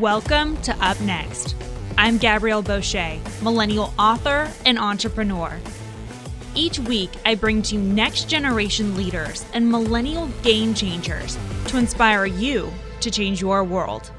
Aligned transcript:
Welcome 0.00 0.56
to 0.62 0.74
Up 0.84 1.00
Next. 1.02 1.54
I'm 1.96 2.18
Gabrielle 2.18 2.64
Bosché, 2.64 3.20
millennial 3.42 3.94
author 3.96 4.50
and 4.66 4.76
entrepreneur. 4.76 5.60
Each 6.56 6.80
week, 6.80 7.10
I 7.24 7.36
bring 7.36 7.62
to 7.62 7.76
you 7.76 7.80
next 7.80 8.28
generation 8.28 8.96
leaders 8.96 9.46
and 9.54 9.70
millennial 9.70 10.26
game 10.42 10.74
changers 10.74 11.38
to 11.66 11.78
inspire 11.78 12.26
you 12.26 12.72
to 13.00 13.10
change 13.10 13.40
your 13.40 13.62
world. 13.62 14.10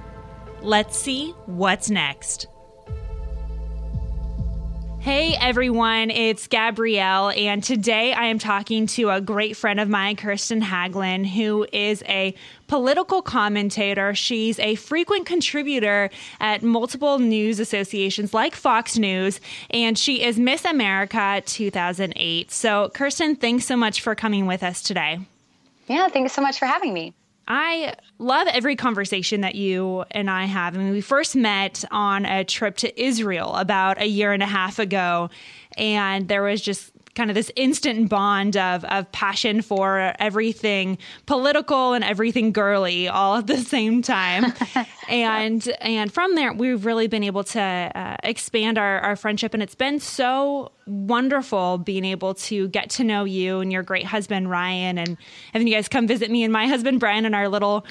Let's 0.62 0.98
see 0.98 1.32
what's 1.46 1.90
next. 1.90 2.48
Hey 5.06 5.38
everyone, 5.40 6.10
it's 6.10 6.48
Gabrielle, 6.48 7.30
and 7.30 7.64
today 7.64 8.12
I 8.12 8.26
am 8.26 8.40
talking 8.40 8.88
to 8.88 9.12
a 9.12 9.22
great 9.22 9.56
friend 9.56 9.80
of 9.80 9.88
mine, 9.88 10.16
Kirsten 10.16 10.64
Haglund, 10.64 11.28
who 11.28 11.68
is 11.72 12.02
a 12.08 12.34
political 12.66 13.22
commentator. 13.22 14.16
She's 14.16 14.58
a 14.58 14.74
frequent 14.74 15.28
contributor 15.28 16.10
at 16.40 16.64
multiple 16.64 17.20
news 17.20 17.60
associations 17.60 18.34
like 18.34 18.56
Fox 18.56 18.98
News, 18.98 19.40
and 19.70 19.96
she 19.96 20.24
is 20.24 20.40
Miss 20.40 20.66
America 20.66 21.44
2008. 21.46 22.52
So, 22.52 22.90
Kirsten, 22.90 23.36
thanks 23.36 23.66
so 23.66 23.78
much 23.78 24.02
for 24.02 24.16
coming 24.16 24.48
with 24.48 24.64
us 24.64 24.82
today. 24.82 25.20
Yeah, 25.86 26.08
thanks 26.08 26.34
so 26.34 26.42
much 26.42 26.58
for 26.58 26.66
having 26.66 26.96
me. 26.96 27.14
I 27.48 27.94
love 28.18 28.48
every 28.48 28.76
conversation 28.76 29.42
that 29.42 29.56
you 29.56 30.04
and 30.12 30.30
I 30.30 30.46
have. 30.46 30.76
I 30.76 30.80
mean, 30.80 30.92
we 30.92 31.02
first 31.02 31.36
met 31.36 31.84
on 31.92 32.26
a 32.26 32.44
trip 32.44 32.78
to 32.78 33.02
Israel 33.02 33.56
about 33.56 34.02
a 34.02 34.08
year 34.08 34.34
and 34.34 34.42
a 34.42 34.48
half 34.48 34.80
ago, 34.80 35.30
and 35.78 36.28
there 36.28 36.42
was 36.42 36.62
just 36.62 36.92
kind 37.16 37.32
of 37.32 37.36
this 37.36 37.52
instant 37.56 38.10
bond 38.10 38.58
of 38.58 38.84
of 38.86 39.12
passion 39.12 39.62
for 39.62 40.14
everything 40.20 40.98
political 41.26 41.94
and 41.94 42.04
everything 42.04 42.52
girly 42.52 43.08
all 43.08 43.38
at 43.38 43.48
the 43.48 43.58
same 43.58 44.02
time. 44.02 44.54
and 45.10 45.68
and 45.82 46.14
from 46.14 46.36
there, 46.36 46.54
we've 46.54 46.86
really 46.86 47.08
been 47.08 47.24
able 47.24 47.44
to 47.44 47.62
uh, 47.62 48.18
expand 48.24 48.78
our, 48.78 49.00
our 49.00 49.16
friendship, 49.16 49.54
and 49.54 49.64
it's 49.64 49.76
been 49.76 50.00
so 50.00 50.72
wonderful 50.86 51.78
being 51.78 52.06
able 52.06 52.36
to 52.36 52.68
get 52.68 52.90
to 52.92 53.04
know 53.04 53.24
you 53.24 53.60
and 53.60 53.72
your 53.72 53.84
great 53.84 54.06
husband 54.06 54.50
Ryan, 54.50 54.98
and 54.98 55.18
having 55.54 55.68
you 55.68 55.74
guys 55.74 55.88
come 55.88 56.08
visit 56.08 56.30
me 56.30 56.44
and 56.44 56.54
my 56.54 56.68
husband 56.68 57.00
Brian 57.00 57.26
in 57.26 57.34
our 57.34 57.50
little 57.50 57.86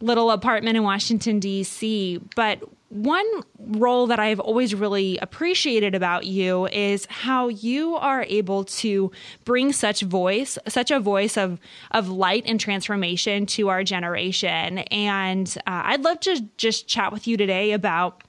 little 0.00 0.30
apartment 0.30 0.76
in 0.76 0.82
Washington 0.82 1.40
D.C. 1.40 2.20
But 2.34 2.62
one 2.96 3.26
role 3.58 4.06
that 4.06 4.18
I've 4.18 4.40
always 4.40 4.74
really 4.74 5.18
appreciated 5.18 5.94
about 5.94 6.24
you 6.26 6.66
is 6.68 7.06
how 7.06 7.48
you 7.48 7.96
are 7.96 8.24
able 8.28 8.64
to 8.64 9.12
bring 9.44 9.72
such 9.72 10.00
voice, 10.00 10.58
such 10.66 10.90
a 10.90 10.98
voice 10.98 11.36
of 11.36 11.60
of 11.90 12.08
light 12.08 12.44
and 12.46 12.58
transformation 12.58 13.46
to 13.46 13.68
our 13.68 13.84
generation. 13.84 14.78
And 14.78 15.52
uh, 15.66 15.82
I'd 15.84 16.04
love 16.04 16.20
to 16.20 16.40
just 16.56 16.88
chat 16.88 17.12
with 17.12 17.26
you 17.26 17.36
today 17.36 17.72
about 17.72 18.22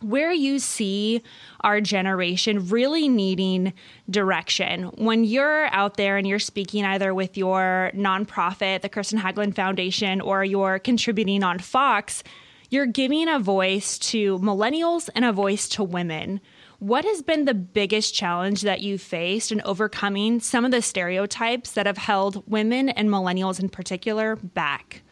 where 0.00 0.32
you 0.32 0.58
see 0.58 1.22
our 1.62 1.80
generation 1.80 2.68
really 2.68 3.08
needing 3.08 3.72
direction. 4.10 4.84
When 4.96 5.24
you're 5.24 5.66
out 5.66 5.96
there 5.96 6.18
and 6.18 6.26
you're 6.26 6.38
speaking 6.38 6.84
either 6.84 7.14
with 7.14 7.36
your 7.36 7.90
nonprofit, 7.94 8.82
the 8.82 8.88
Kirsten 8.88 9.18
Haglund 9.18 9.54
Foundation, 9.54 10.20
or 10.20 10.44
you're 10.44 10.78
contributing 10.78 11.42
on 11.42 11.58
Fox, 11.58 12.22
you're 12.70 12.86
giving 12.86 13.28
a 13.28 13.38
voice 13.38 13.98
to 13.98 14.38
millennials 14.38 15.08
and 15.14 15.24
a 15.24 15.32
voice 15.32 15.68
to 15.70 15.84
women. 15.84 16.40
What 16.78 17.04
has 17.04 17.22
been 17.22 17.44
the 17.44 17.54
biggest 17.54 18.14
challenge 18.14 18.62
that 18.62 18.80
you've 18.80 19.00
faced 19.00 19.50
in 19.50 19.62
overcoming 19.64 20.40
some 20.40 20.64
of 20.64 20.70
the 20.70 20.82
stereotypes 20.82 21.72
that 21.72 21.86
have 21.86 21.96
held 21.96 22.42
women 22.50 22.88
and 22.90 23.08
millennials 23.08 23.60
in 23.60 23.68
particular 23.68 24.36
back? 24.36 25.02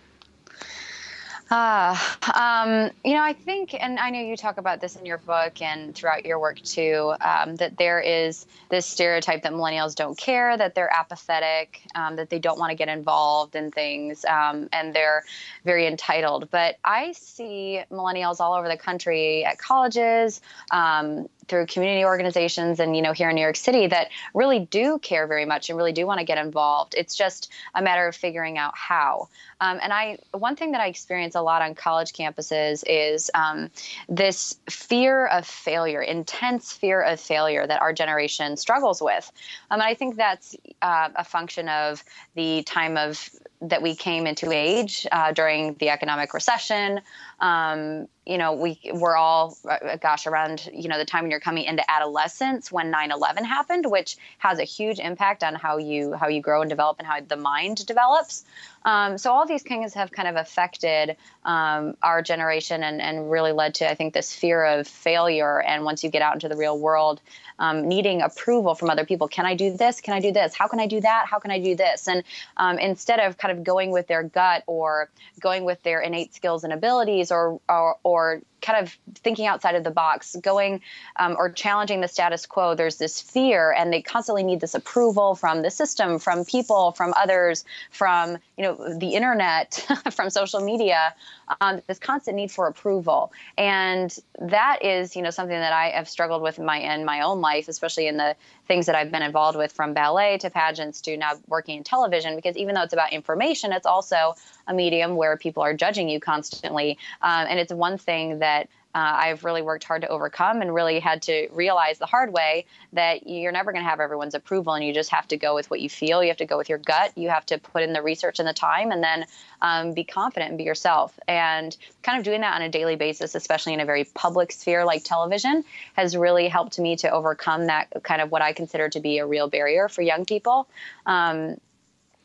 Uh, 1.55 1.97
um, 2.35 2.91
you 3.05 3.15
know, 3.15 3.23
I 3.23 3.33
think, 3.33 3.81
and 3.81 3.97
I 4.01 4.11
know 4.11 4.19
you 4.19 4.37
talk 4.37 4.59
about 4.59 4.81
this 4.81 4.97
in 4.97 5.07
your 5.07 5.19
book 5.19 5.63
and 5.63 5.95
throughout 5.95 6.27
your 6.27 6.41
work 6.41 6.61
too, 6.61 7.15
um, 7.21 7.55
that 7.57 7.79
there 7.79 8.01
is 8.01 8.45
this 8.71 8.87
stereotype 8.87 9.45
that 9.45 9.53
millennials 9.53 9.95
don't 9.95 10.19
care, 10.19 10.57
that 10.57 10.75
they're 10.75 10.93
apathetic, 10.93 11.81
um, 11.95 12.17
that 12.17 12.29
they 12.29 12.41
don't 12.41 12.59
want 12.59 12.71
to 12.71 12.75
get 12.75 12.89
involved 12.89 13.55
in 13.55 13.71
things, 13.71 14.25
um, 14.25 14.69
and 14.73 14.93
they're 14.93 15.23
very 15.65 15.87
entitled. 15.87 16.51
But 16.51 16.77
I 16.85 17.13
see 17.13 17.85
millennials 17.89 18.41
all 18.41 18.55
over 18.55 18.67
the 18.67 18.77
country 18.77 19.45
at 19.45 19.57
colleges, 19.57 20.41
um, 20.73 21.29
through 21.49 21.67
community 21.67 22.05
organizations 22.05 22.81
and 22.81 22.97
you 22.97 23.03
know 23.03 23.13
here 23.13 23.29
in 23.29 23.37
New 23.37 23.43
York 23.43 23.57
City 23.57 23.87
that 23.87 24.09
really 24.35 24.61
do 24.61 24.99
care 24.99 25.27
very 25.27 25.45
much 25.45 25.71
and 25.71 25.77
really 25.77 25.93
do 25.93 26.07
want 26.07 26.19
to 26.19 26.25
get 26.25 26.39
involved. 26.39 26.95
It's 26.97 27.15
just 27.15 27.53
a 27.75 27.83
matter 27.83 28.09
of 28.09 28.17
figuring 28.17 28.59
out 28.59 28.77
how. 28.77 29.29
Um, 29.61 29.79
and 29.83 29.93
I 29.93 30.19
one 30.33 30.57
thing 30.57 30.73
that 30.73 30.81
I 30.81 30.89
experience 30.89 31.37
a 31.37 31.43
lot 31.43 31.63
on 31.63 31.75
college 31.75 32.13
campuses 32.13 32.83
is 32.87 33.31
um, 33.35 33.71
this 34.09 34.57
fear 34.69 35.27
of 35.27 35.47
failure, 35.47 36.03
intense 36.03 36.73
fear 36.73 37.01
of 37.01 37.21
failure 37.21 37.67
that 37.67 37.81
our 37.81 37.93
generation 37.93 38.57
struggles 38.57 39.01
with. 39.01 39.31
Um, 39.71 39.75
and 39.75 39.91
I 39.91 39.95
think 39.95 40.17
that's 40.17 40.57
uh, 40.83 41.11
a 41.15 41.25
function 41.25 41.69
of 41.69 42.03
the 42.35 42.63
time 42.63 42.97
of 42.97 43.29
that 43.61 43.83
we 43.83 43.95
came 43.95 44.27
into 44.27 44.51
age 44.53 45.07
uh, 45.11 45.33
during 45.33 45.75
the 45.75 45.89
economic 45.89 46.35
recession. 46.35 47.01
Um, 47.41 48.09
you 48.27 48.39
know, 48.39 48.55
we 48.55 48.81
were 48.95 49.17
all, 49.17 49.57
uh, 49.69 49.97
gosh, 49.97 50.27
around, 50.27 50.71
you 50.73 50.89
know, 50.89 50.97
the 50.97 51.05
time 51.05 51.25
when 51.25 51.31
you're 51.31 51.41
coming 51.41 51.65
into 51.65 51.89
adolescence 51.91 52.73
when 52.73 52.91
9-11 52.91 53.45
happened, 53.45 53.91
which 53.91 54.17
has 54.39 54.59
a 54.59 54.65
huge 54.65 54.99
impact 54.99 55.45
on 55.45 55.55
how 55.55 55.77
you, 55.77 56.15
how 56.15 56.29
you 56.29 56.41
grow 56.41 56.63
and 56.63 56.71
develop 56.71 56.99
and 56.99 57.07
how 57.07 57.21
the 57.21 57.37
mind 57.37 57.85
develops. 57.87 58.45
Um, 58.87 59.19
so 59.19 59.31
all 59.31 59.47
these 59.47 59.63
things 59.63 59.93
have 59.95 60.11
kind 60.11 60.29
of 60.29 60.37
affected 60.37 61.17
um, 61.45 61.97
our 62.03 62.23
generation 62.23 62.83
and, 62.83 63.01
and 63.01 63.31
really 63.31 63.53
led 63.53 63.75
to, 63.77 63.91
I 63.91 63.95
think, 63.95 64.15
this 64.15 64.35
fear 64.35 64.65
of 64.65 64.89
failure. 64.89 65.61
And 65.61 65.85
once 65.85 66.03
you 66.03 66.11
get 66.11 66.23
out 66.23 66.35
into 66.35 66.49
the 66.49 66.57
real 66.57 66.79
world, 66.79 67.21
um, 67.59 67.89
needing 67.89 68.23
approval 68.23 68.75
from 68.75 68.91
other 68.91 69.05
people. 69.05 69.29
Can 69.29 69.47
I 69.47 69.55
do 69.55 69.77
this? 69.77 70.01
Can 70.01 70.15
I 70.15 70.21
do 70.21 70.33
this? 70.33 70.55
How 70.55 70.67
can 70.67 70.81
I 70.81 70.87
do 70.87 71.01
that? 71.01 71.27
How 71.29 71.39
can 71.39 71.51
I 71.51 71.61
do 71.61 71.77
this? 71.77 72.09
And 72.09 72.25
um, 72.57 72.79
instead 72.79 73.21
of 73.21 73.39
kind 73.39 73.57
of 73.57 73.65
going 73.65 73.91
with 73.91 74.07
their 74.07 74.23
gut 74.23 74.65
or 74.67 75.09
going 75.41 75.65
with 75.65 75.83
their 75.83 76.01
innate 76.01 76.35
skills 76.35 76.65
and 76.65 76.73
abilities 76.73 77.24
or, 77.31 77.61
or, 77.69 77.97
or 78.03 78.41
kind 78.65 78.83
of 78.83 78.97
thinking 79.17 79.47
outside 79.47 79.75
of 79.75 79.85
the 79.85 79.91
box, 79.91 80.35
going 80.43 80.81
um, 81.17 81.37
or 81.39 81.51
challenging 81.51 82.01
the 82.01 82.09
status 82.09 82.47
quo, 82.47 82.75
there's 82.75 82.97
this 82.97 83.21
fear, 83.21 83.73
and 83.73 83.93
they 83.93 84.01
constantly 84.01 84.43
need 84.43 84.61
this 84.61 84.75
approval 84.75 85.35
from 85.35 85.63
the 85.63 85.71
system, 85.71 86.19
from 86.19 86.45
people, 86.45 86.93
from 86.93 87.13
others, 87.17 87.65
from 87.91 88.39
you 88.57 88.65
know 88.65 88.99
the 88.99 89.15
internet, 89.15 89.87
from 90.13 90.31
social 90.31 90.61
media. 90.61 91.15
Um, 91.61 91.83
this 91.87 91.99
constant 91.99 92.37
need 92.37 92.51
for 92.51 92.67
approval, 92.67 93.33
and 93.59 94.17
that 94.41 94.83
is 94.83 95.15
you 95.15 95.23
know 95.23 95.31
something 95.31 95.57
that 95.57 95.73
I 95.73 95.91
have 95.91 96.09
struggled 96.09 96.43
with 96.43 96.59
in 96.59 96.65
my 96.65 96.79
in 96.79 97.05
my 97.05 97.21
own 97.21 97.43
life, 97.43 97.69
especially 97.69 98.07
in 98.07 98.17
the 98.17 98.35
things 98.67 98.87
that 98.87 98.95
I've 98.95 99.11
been 99.11 99.23
involved 99.23 99.59
with, 99.59 99.73
from 99.73 99.93
ballet 99.93 100.39
to 100.39 100.49
pageants 100.49 101.03
to 101.03 101.17
now 101.19 101.33
working 101.49 101.77
in 101.77 101.85
television. 101.85 102.35
Because 102.35 102.57
even 102.57 102.75
though 102.75 102.83
it's 102.83 102.95
about 102.95 103.13
information, 103.13 103.73
it's 103.73 103.85
also 103.85 104.35
a 104.67 104.73
medium 104.73 105.17
where 105.17 105.37
people 105.37 105.63
are 105.63 105.75
judging 105.75 106.09
you 106.09 106.19
constantly, 106.19 106.97
um, 107.21 107.47
and 107.47 107.59
it's 107.59 107.73
one 107.73 107.99
thing 107.99 108.39
that 108.39 108.54
uh, 108.95 109.13
I've 109.17 109.45
really 109.45 109.63
worked 109.63 109.83
hard 109.83 110.03
to 110.03 110.09
overcome 110.09 110.63
and 110.63 110.73
really 110.73 111.01
had 111.01 111.23
to 111.23 111.49
realize 111.51 111.99
the 111.99 112.07
hard 112.07 112.33
way 112.33 112.67
that 112.93 113.29
you're 113.29 113.51
never 113.51 113.73
going 113.73 113.83
to 113.83 113.91
have 113.91 113.99
everyone's 113.99 114.35
approval 114.35 114.73
and 114.75 114.85
you 114.85 114.95
just 114.95 115.11
have 115.11 115.27
to 115.29 115.37
go 115.37 115.55
with 115.55 115.69
what 115.69 115.81
you 115.81 115.91
feel. 115.91 116.23
You 116.23 116.29
have 116.29 116.37
to 116.37 116.47
go 116.47 116.57
with 116.57 116.69
your 116.69 116.79
gut. 116.79 117.11
You 117.17 117.29
have 117.29 117.45
to 117.47 117.59
put 117.59 117.83
in 117.83 117.93
the 117.93 118.03
research 118.03 118.39
and 118.39 118.47
the 118.47 118.53
time 118.53 118.93
and 118.93 119.03
then 119.03 119.27
um, 119.61 119.95
be 119.95 120.05
confident 120.05 120.51
and 120.51 120.59
be 120.59 120.65
yourself. 120.65 121.19
And 121.27 121.77
kind 122.05 122.19
of 122.19 122.25
doing 122.25 122.43
that 122.43 122.55
on 122.55 122.63
a 122.63 122.69
daily 122.69 122.95
basis, 122.95 123.35
especially 123.35 123.75
in 123.75 123.81
a 123.81 123.85
very 123.85 124.05
public 124.05 124.53
sphere 124.53 124.85
like 124.85 125.03
television, 125.03 125.65
has 125.95 126.17
really 126.17 126.47
helped 126.47 126.79
me 126.79 126.95
to 126.97 127.11
overcome 127.11 127.67
that 127.67 127.89
kind 128.05 128.23
of 128.23 128.31
what 128.31 128.43
I 128.43 128.53
consider 128.53 128.89
to 128.91 129.01
be 129.01 129.19
a 129.19 129.27
real 129.27 129.49
barrier 129.49 129.89
for 129.89 130.03
young 130.03 130.25
people. 130.25 130.69
Um, 131.05 131.57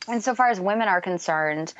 and 0.08 0.24
so 0.24 0.34
far 0.34 0.48
as 0.48 0.58
women 0.58 0.88
are 0.88 1.00
concerned, 1.00 1.74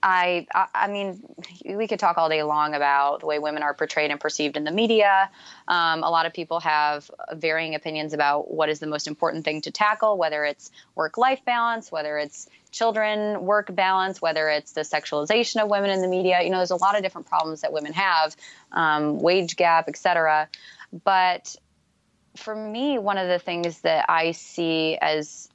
I, 0.00 0.46
I 0.72 0.86
mean, 0.86 1.24
we 1.64 1.88
could 1.88 1.98
talk 1.98 2.18
all 2.18 2.28
day 2.28 2.44
long 2.44 2.74
about 2.74 3.20
the 3.20 3.26
way 3.26 3.40
women 3.40 3.64
are 3.64 3.74
portrayed 3.74 4.12
and 4.12 4.20
perceived 4.20 4.56
in 4.56 4.62
the 4.62 4.70
media. 4.70 5.28
Um, 5.66 6.04
a 6.04 6.10
lot 6.10 6.24
of 6.24 6.32
people 6.32 6.60
have 6.60 7.10
varying 7.32 7.74
opinions 7.74 8.12
about 8.12 8.48
what 8.48 8.68
is 8.68 8.78
the 8.78 8.86
most 8.86 9.08
important 9.08 9.44
thing 9.44 9.60
to 9.62 9.72
tackle, 9.72 10.16
whether 10.16 10.44
it's 10.44 10.70
work-life 10.94 11.44
balance, 11.44 11.90
whether 11.90 12.16
it's 12.16 12.48
children 12.70 13.44
work 13.44 13.74
balance, 13.74 14.22
whether 14.22 14.48
it's 14.48 14.70
the 14.72 14.82
sexualization 14.82 15.60
of 15.60 15.68
women 15.68 15.90
in 15.90 16.00
the 16.00 16.08
media. 16.08 16.42
You 16.42 16.50
know, 16.50 16.58
there's 16.58 16.70
a 16.70 16.76
lot 16.76 16.96
of 16.96 17.02
different 17.02 17.26
problems 17.26 17.62
that 17.62 17.72
women 17.72 17.92
have, 17.94 18.36
um, 18.70 19.18
wage 19.18 19.56
gap, 19.56 19.86
et 19.88 19.96
cetera. 19.96 20.48
But 21.04 21.56
for 22.36 22.54
me, 22.54 22.98
one 22.98 23.18
of 23.18 23.26
the 23.26 23.40
things 23.40 23.80
that 23.80 24.04
I 24.08 24.30
see 24.30 24.96
as 24.96 25.48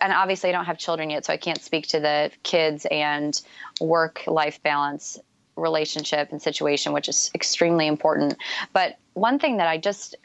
and 0.00 0.12
obviously 0.12 0.50
I 0.50 0.52
don't 0.52 0.64
have 0.64 0.78
children 0.78 1.10
yet, 1.10 1.24
so 1.24 1.32
I 1.32 1.36
can't 1.36 1.60
speak 1.60 1.88
to 1.88 2.00
the 2.00 2.30
kids 2.42 2.86
and 2.90 3.40
work 3.80 4.24
life 4.26 4.62
balance 4.62 5.18
relationship 5.56 6.32
and 6.32 6.40
situation, 6.40 6.92
which 6.92 7.08
is 7.08 7.30
extremely 7.34 7.86
important. 7.86 8.36
But 8.72 8.96
one 9.12 9.38
thing 9.38 9.58
that 9.58 9.68
I 9.68 9.78
just 9.78 10.16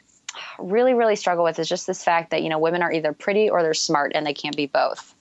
really, 0.58 0.94
really 0.94 1.16
struggle 1.16 1.44
with 1.44 1.58
is 1.58 1.68
just 1.68 1.86
this 1.86 2.02
fact 2.02 2.30
that, 2.30 2.42
you 2.42 2.48
know, 2.48 2.58
women 2.58 2.82
are 2.82 2.92
either 2.92 3.12
pretty 3.12 3.50
or 3.50 3.62
they're 3.62 3.74
smart 3.74 4.12
and 4.14 4.26
they 4.26 4.34
can't 4.34 4.56
be 4.56 4.66
both. 4.66 5.14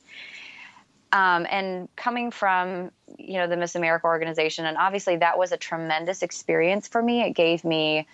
Um, 1.12 1.48
and 1.50 1.90
coming 1.96 2.30
from 2.30 2.92
you 3.18 3.40
know 3.40 3.48
the 3.48 3.58
Miss 3.58 3.76
America 3.76 4.06
organization, 4.06 4.68
and 4.68 4.78
obviously 4.78 5.16
that 5.16 5.40
was 5.40 5.52
a 5.52 5.58
tremendous 5.58 6.22
experience 6.22 6.88
for 6.88 7.02
me. 7.02 7.22
It 7.24 7.32
gave 7.32 7.64
me 7.64 8.08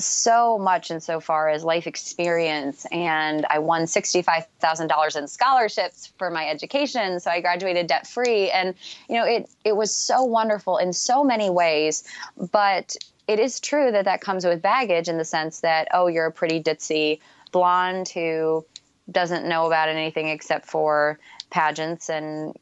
so 0.00 0.58
much 0.58 0.90
insofar 0.90 1.48
as 1.48 1.64
life 1.64 1.86
experience 1.86 2.86
and 2.92 3.44
i 3.50 3.58
won 3.58 3.82
$65000 3.82 5.16
in 5.16 5.26
scholarships 5.26 6.12
for 6.18 6.30
my 6.30 6.48
education 6.48 7.18
so 7.18 7.30
i 7.30 7.40
graduated 7.40 7.88
debt 7.88 8.06
free 8.06 8.48
and 8.50 8.74
you 9.08 9.16
know 9.16 9.24
it 9.24 9.50
it 9.64 9.76
was 9.76 9.92
so 9.92 10.22
wonderful 10.22 10.78
in 10.78 10.92
so 10.92 11.24
many 11.24 11.50
ways 11.50 12.04
but 12.52 12.96
it 13.26 13.40
is 13.40 13.58
true 13.58 13.90
that 13.90 14.04
that 14.04 14.20
comes 14.20 14.46
with 14.46 14.62
baggage 14.62 15.08
in 15.08 15.18
the 15.18 15.24
sense 15.24 15.60
that 15.60 15.88
oh 15.92 16.06
you're 16.06 16.26
a 16.26 16.32
pretty 16.32 16.62
ditzy 16.62 17.18
blonde 17.50 18.08
who 18.08 18.64
doesn't 19.10 19.48
know 19.48 19.66
about 19.66 19.88
anything 19.88 20.28
except 20.28 20.66
for 20.66 21.18
pageants 21.50 22.08
and 22.08 22.54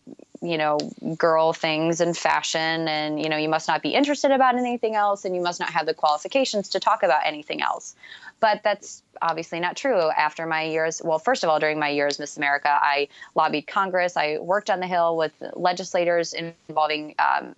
you 0.49 0.59
know 0.59 0.79
girl 1.17 1.53
things 1.53 2.01
and 2.01 2.17
fashion 2.17 2.89
and 2.89 3.21
you 3.21 3.29
know 3.29 3.37
you 3.37 3.49
must 3.49 3.69
not 3.69 3.83
be 3.83 3.91
interested 3.91 4.31
about 4.31 4.57
anything 4.57 4.95
else 4.95 5.25
and 5.25 5.35
you 5.35 5.43
must 5.43 5.61
not 5.61 5.71
have 5.71 5.87
the 5.87 5.95
qualifications 5.95 6.69
to 6.71 6.81
talk 6.81 7.03
about 7.03 7.21
anything 7.25 7.63
else. 7.63 7.95
But 8.39 8.63
that's 8.63 9.03
obviously 9.23 9.61
not 9.61 9.77
true. 9.77 10.11
After 10.11 10.47
my 10.47 10.63
years 10.63 11.01
well 11.05 11.19
first 11.19 11.43
of 11.45 11.51
all 11.51 11.59
during 11.59 11.79
my 11.79 11.89
years 11.89 12.19
miss 12.19 12.37
america 12.37 12.69
i 12.69 13.09
lobbied 13.35 13.67
congress. 13.67 14.17
I 14.17 14.39
worked 14.39 14.71
on 14.71 14.81
the 14.81 14.87
hill 14.87 15.17
with 15.17 15.33
legislators 15.55 16.33
involving 16.33 17.15
um, 17.19 17.55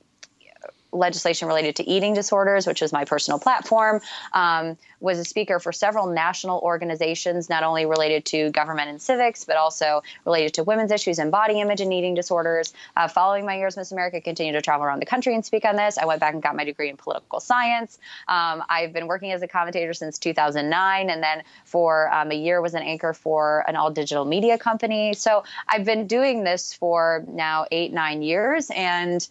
legislation 0.92 1.48
related 1.48 1.76
to 1.76 1.88
eating 1.88 2.14
disorders, 2.14 2.66
which 2.66 2.82
is 2.82 2.92
my 2.92 3.04
personal 3.04 3.38
platform, 3.38 4.00
um, 4.32 4.76
was 5.00 5.18
a 5.18 5.24
speaker 5.24 5.60
for 5.60 5.72
several 5.72 6.06
national 6.06 6.58
organizations, 6.60 7.48
not 7.48 7.62
only 7.62 7.86
related 7.86 8.24
to 8.24 8.50
government 8.50 8.88
and 8.88 9.00
civics, 9.00 9.44
but 9.44 9.56
also 9.56 10.02
related 10.24 10.54
to 10.54 10.64
women's 10.64 10.90
issues 10.90 11.18
and 11.18 11.30
body 11.30 11.60
image 11.60 11.80
and 11.80 11.92
eating 11.92 12.14
disorders. 12.14 12.72
Uh, 12.96 13.06
following 13.06 13.44
my 13.44 13.56
years 13.56 13.76
Miss 13.76 13.92
America, 13.92 14.20
continued 14.20 14.54
to 14.54 14.62
travel 14.62 14.84
around 14.84 15.00
the 15.00 15.06
country 15.06 15.34
and 15.34 15.44
speak 15.44 15.64
on 15.64 15.76
this. 15.76 15.98
I 15.98 16.04
went 16.04 16.20
back 16.20 16.34
and 16.34 16.42
got 16.42 16.56
my 16.56 16.64
degree 16.64 16.88
in 16.88 16.96
political 16.96 17.40
science. 17.40 17.98
Um, 18.26 18.62
I've 18.68 18.92
been 18.92 19.06
working 19.06 19.32
as 19.32 19.42
a 19.42 19.48
commentator 19.48 19.92
since 19.92 20.18
2009, 20.18 21.10
and 21.10 21.22
then 21.22 21.42
for 21.64 22.12
um, 22.12 22.32
a 22.32 22.34
year 22.34 22.60
was 22.60 22.74
an 22.74 22.82
anchor 22.82 23.12
for 23.12 23.64
an 23.68 23.76
all 23.76 23.90
digital 23.90 24.24
media 24.24 24.58
company. 24.58 25.14
So 25.14 25.44
I've 25.68 25.84
been 25.84 26.06
doing 26.06 26.44
this 26.44 26.72
for 26.72 27.24
now 27.28 27.66
eight, 27.70 27.92
nine 27.92 28.22
years, 28.22 28.70
and 28.74 29.26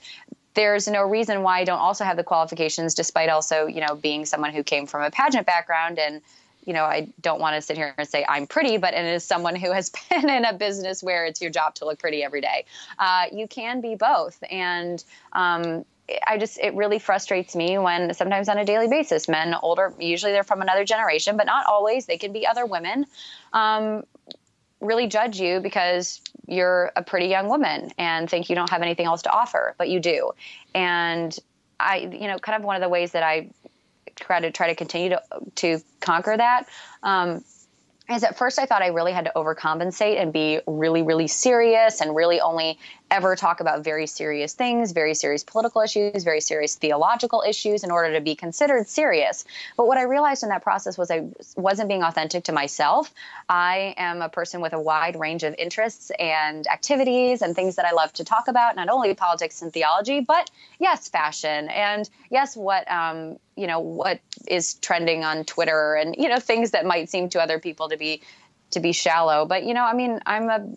there's 0.58 0.88
no 0.88 1.04
reason 1.04 1.44
why 1.44 1.60
I 1.60 1.64
don't 1.66 1.78
also 1.78 2.04
have 2.04 2.18
the 2.18 2.24
qualifications, 2.24 2.96
despite 2.96 3.30
also, 3.30 3.68
you 3.68 3.80
know, 3.80 3.94
being 3.94 4.26
someone 4.26 4.52
who 4.52 4.64
came 4.64 4.88
from 4.88 5.04
a 5.04 5.12
pageant 5.12 5.46
background. 5.46 6.00
And, 6.00 6.20
you 6.66 6.74
know, 6.74 6.84
I 6.84 7.10
don't 7.22 7.40
want 7.40 7.56
to 7.56 7.62
sit 7.62 7.78
here 7.78 7.94
and 7.96 8.10
say 8.10 8.26
I'm 8.28 8.48
pretty, 8.48 8.78
but 8.78 8.96
as 8.96 9.24
someone 9.24 9.56
who 9.56 9.72
has 9.72 9.92
been 10.10 10.28
in 10.28 10.46
a 10.46 10.54
business 10.54 11.04
where 11.04 11.26
it's 11.26 11.42
your 11.42 11.52
job 11.52 11.76
to 11.76 11.86
look 11.86 12.00
pretty 12.00 12.24
every 12.24 12.42
day, 12.42 12.66
uh, 12.98 13.26
you 13.32 13.48
can 13.48 13.82
be 13.82 13.94
both. 13.94 14.44
And, 14.50 15.02
um, 15.32 15.86
I 16.26 16.38
just 16.38 16.58
it 16.58 16.74
really 16.74 17.00
frustrates 17.00 17.54
me 17.54 17.78
when 17.78 18.14
sometimes 18.14 18.48
on 18.48 18.58
a 18.58 18.64
daily 18.64 18.88
basis 18.88 19.28
men 19.28 19.54
older 19.62 19.94
usually 20.00 20.32
they're 20.32 20.46
from 20.46 20.62
another 20.62 20.86
generation 20.86 21.36
but 21.36 21.46
not 21.46 21.66
always 21.66 22.06
they 22.06 22.18
can 22.18 22.32
be 22.32 22.48
other 22.48 22.66
women 22.66 23.06
um, 23.52 24.06
really 24.80 25.08
judge 25.08 25.38
you 25.38 25.60
because 25.60 26.22
you're 26.48 26.92
a 26.96 27.04
pretty 27.04 27.28
young 27.28 27.50
woman 27.50 27.92
and 27.98 28.30
think 28.30 28.50
you 28.50 28.56
don't 28.56 28.70
have 28.70 28.82
anything 28.82 29.06
else 29.06 29.22
to 29.24 29.32
offer, 29.32 29.76
but 29.78 29.90
you 29.90 30.00
do. 30.00 30.32
And 30.74 31.38
I, 31.80 31.98
you 31.98 32.28
know, 32.28 32.40
kind 32.40 32.56
of 32.56 32.64
one 32.64 32.76
of 32.76 32.82
the 32.82 32.90
ways 32.90 33.12
that 33.12 33.24
I 33.24 33.50
try 34.16 34.40
to 34.40 34.52
try 34.52 34.68
to 34.68 34.76
continue 34.76 35.10
to 35.10 35.22
to 35.56 35.80
conquer 36.00 36.36
that 36.36 36.68
um, 37.04 37.44
is 38.10 38.24
at 38.24 38.38
first 38.38 38.58
I 38.58 38.66
thought 38.66 38.82
I 38.82 38.88
really 38.88 39.12
had 39.12 39.26
to 39.26 39.32
overcompensate 39.36 40.20
and 40.20 40.32
be 40.32 40.62
really, 40.66 41.02
really 41.02 41.28
serious 41.28 42.02
and 42.02 42.16
really 42.16 42.40
only 42.40 42.80
ever 43.10 43.36
talk 43.36 43.60
about 43.60 43.84
very 43.84 44.08
serious 44.08 44.54
things, 44.54 44.92
very 44.92 45.14
serious 45.14 45.44
political 45.44 45.82
issues, 45.82 46.24
very 46.24 46.42
serious 46.42 46.76
theological 46.76 47.44
issues 47.48 47.84
in 47.84 47.92
order 47.92 48.14
to 48.14 48.22
be 48.22 48.36
considered 48.36 48.88
serious. 48.88 49.46
But 49.76 49.88
what 49.88 49.98
I 49.98 50.04
realized 50.04 50.44
in 50.44 50.50
that 50.50 50.64
process 50.64 50.98
was 50.98 51.10
I 51.10 51.28
wasn't 51.56 51.88
being 51.88 52.04
authentic 52.04 52.46
to 52.46 52.52
myself. 52.52 53.14
I 53.48 53.94
am 53.98 54.22
a 54.22 54.30
person 54.30 54.62
with 54.62 54.74
a 54.74 54.80
wide 54.80 55.18
range 55.20 55.44
of 55.44 55.56
interests 55.58 56.12
and 56.20 56.68
activities 56.68 57.42
and 57.42 57.56
things 57.56 57.76
that 57.78 57.86
I 57.86 57.92
love 57.92 58.12
to 58.14 58.24
talk 58.24 58.48
about, 58.48 58.76
not 58.76 58.90
only 58.90 59.14
politics 59.14 59.62
and 59.62 59.72
theology, 59.72 60.20
but 60.20 60.50
yes, 60.80 61.08
fashion 61.08 61.70
and 61.70 62.10
yes, 62.30 62.56
what 62.58 62.90
um, 62.92 63.38
you 63.56 63.68
know 63.68 63.80
what 63.80 64.20
is 64.48 64.76
trending 64.76 65.24
on 65.24 65.44
Twitter 65.44 65.96
and 65.96 66.16
you 66.18 66.30
know 66.30 66.40
things 66.40 66.72
that 66.72 66.86
might 66.86 67.10
seem 67.10 67.30
to 67.30 67.42
other 67.42 67.60
people 67.60 67.90
to 67.90 67.98
be 67.98 68.22
to 68.72 68.80
be 68.80 68.92
shallow. 68.92 69.46
But 69.46 69.64
you 69.64 69.74
know, 69.74 69.84
I 69.84 69.94
mean, 69.94 70.20
I'm 70.26 70.50
a 70.50 70.68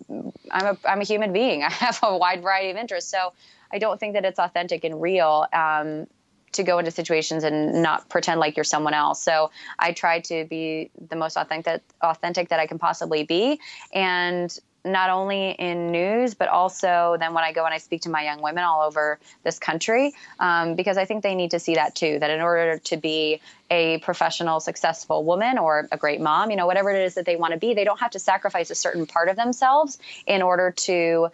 I'm 0.50 0.66
a 0.66 0.78
I'm 0.84 1.00
a 1.00 1.04
human 1.04 1.32
being. 1.32 1.62
I 1.64 1.70
have 1.70 1.98
a 2.02 2.16
wide 2.16 2.42
variety 2.42 2.70
of 2.70 2.76
interests, 2.76 3.10
so 3.10 3.32
I 3.72 3.78
don't 3.78 3.98
think 3.98 4.14
that 4.14 4.25
it's 4.25 4.38
authentic 4.38 4.84
and 4.84 5.00
real. 5.00 5.46
Um, 5.52 6.06
to 6.52 6.64
go 6.64 6.81
into 6.81 6.90
situations 6.90 7.44
and 7.44 7.81
not 7.81 8.08
pretend 8.08 8.40
like 8.40 8.56
you're 8.56 8.64
someone 8.64 8.92
else. 8.92 9.22
So 9.22 9.52
I 9.78 9.92
try 9.92 10.19
to 10.20 10.44
be 10.46 10.90
the 11.08 11.14
most 11.14 11.37
authentic 11.37 11.82
authentic 12.02 12.48
that 12.48 12.58
I 12.58 12.66
can 12.66 12.78
possibly 12.78 13.22
be 13.22 13.60
and 13.92 14.58
not 14.84 15.10
only 15.10 15.50
in 15.50 15.90
news, 15.90 16.34
but 16.34 16.48
also 16.48 17.16
then 17.18 17.34
when 17.34 17.44
I 17.44 17.52
go 17.52 17.64
and 17.64 17.74
I 17.74 17.78
speak 17.78 18.02
to 18.02 18.10
my 18.10 18.22
young 18.22 18.42
women 18.42 18.64
all 18.64 18.82
over 18.82 19.18
this 19.44 19.58
country, 19.58 20.12
um, 20.38 20.74
because 20.74 20.96
I 20.96 21.04
think 21.04 21.22
they 21.22 21.34
need 21.34 21.50
to 21.52 21.58
see 21.58 21.74
that 21.74 21.94
too. 21.94 22.18
That 22.18 22.30
in 22.30 22.40
order 22.40 22.78
to 22.78 22.96
be 22.96 23.40
a 23.70 23.98
professional, 23.98 24.60
successful 24.60 25.24
woman 25.24 25.58
or 25.58 25.88
a 25.92 25.96
great 25.96 26.20
mom, 26.20 26.50
you 26.50 26.56
know, 26.56 26.66
whatever 26.66 26.90
it 26.90 27.02
is 27.04 27.14
that 27.14 27.26
they 27.26 27.36
want 27.36 27.52
to 27.52 27.58
be, 27.58 27.74
they 27.74 27.84
don't 27.84 28.00
have 28.00 28.10
to 28.12 28.18
sacrifice 28.18 28.70
a 28.70 28.74
certain 28.74 29.06
part 29.06 29.28
of 29.28 29.36
themselves 29.36 29.98
in 30.26 30.42
order 30.42 30.72
to 30.72 31.28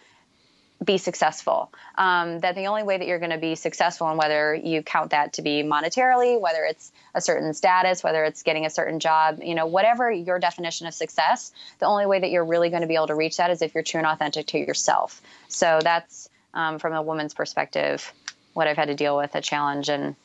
be 0.85 0.99
successful. 0.99 1.73
Um, 1.97 2.41
that 2.41 2.55
the 2.55 2.67
only 2.67 2.83
way 2.83 2.99
that 2.99 3.07
you're 3.07 3.19
going 3.19 3.31
to 3.31 3.39
be 3.39 3.55
successful, 3.55 4.09
and 4.09 4.19
whether 4.19 4.55
you 4.55 4.83
count 4.83 5.11
that 5.11 5.35
to 5.35 5.43
be 5.43 5.63
monetarily, 5.63 6.39
whether 6.41 6.65
it's 6.65 6.93
a 7.15 7.21
certain 7.21 7.55
status, 7.55 8.03
whether 8.03 8.25
it's 8.25 8.43
getting 8.43 8.67
a 8.67 8.71
certain 8.71 9.01
job, 9.01 9.41
you 9.43 9.55
know, 9.55 9.67
whatever 9.67 10.11
your 10.11 10.39
definition 10.39 10.87
of 10.87 10.95
success, 10.95 11.53
the 11.79 11.87
only 11.87 12.07
way 12.07 12.21
that 12.21 12.31
you're 12.31 12.45
really 12.45 12.69
going 12.69 12.83
to 12.83 12.89
be 12.89 12.95
able 12.95 13.07
to 13.07 13.15
reach 13.15 13.39
that 13.39 13.51
is 13.51 13.63
if 13.63 13.75
you're 13.75 13.83
true 13.83 13.99
and 13.99 14.07
authentic 14.07 14.47
to 14.49 14.59
yourself. 14.59 15.23
So 15.49 15.81
that's 15.83 16.29
um, 16.53 16.79
from 16.79 16.93
a 16.93 17.03
woman's 17.03 17.35
perspective 17.35 18.13
what 18.53 18.67
I've 18.67 18.77
had 18.77 18.89
to 18.89 18.95
deal 18.95 19.17
with, 19.17 19.35
a 19.35 19.41
challenge, 19.41 19.89
and 19.89 20.17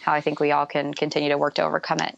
how 0.00 0.12
I 0.12 0.20
think 0.20 0.40
we 0.40 0.52
all 0.52 0.66
can 0.66 0.94
continue 0.94 1.28
to 1.30 1.38
work 1.38 1.54
to 1.54 1.62
overcome 1.62 1.98
it 2.00 2.16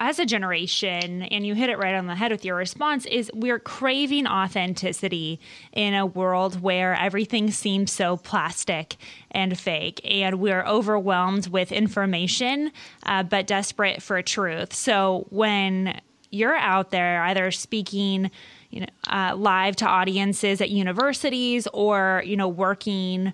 as 0.00 0.18
a 0.18 0.26
generation, 0.26 1.22
and 1.22 1.46
you 1.46 1.54
hit 1.54 1.70
it 1.70 1.78
right 1.78 1.94
on 1.94 2.06
the 2.06 2.14
head 2.14 2.30
with 2.30 2.44
your 2.44 2.56
response, 2.56 3.04
is 3.06 3.30
we're 3.34 3.58
craving 3.58 4.26
authenticity 4.26 5.40
in 5.72 5.94
a 5.94 6.06
world 6.06 6.60
where 6.60 6.94
everything 6.94 7.50
seems 7.50 7.90
so 7.90 8.16
plastic 8.16 8.96
and 9.30 9.58
fake, 9.58 10.00
and 10.04 10.38
we're 10.38 10.64
overwhelmed 10.64 11.48
with 11.48 11.72
information, 11.72 12.70
uh, 13.04 13.22
but 13.22 13.46
desperate 13.46 14.02
for 14.02 14.22
truth. 14.22 14.72
So 14.72 15.26
when 15.30 16.00
you're 16.30 16.56
out 16.56 16.90
there 16.90 17.22
either 17.24 17.50
speaking, 17.50 18.30
you 18.70 18.80
know, 18.80 18.86
uh, 19.08 19.34
live 19.34 19.76
to 19.76 19.86
audiences 19.86 20.60
at 20.60 20.70
universities 20.70 21.66
or 21.72 22.22
you 22.26 22.36
know 22.36 22.48
working 22.48 23.32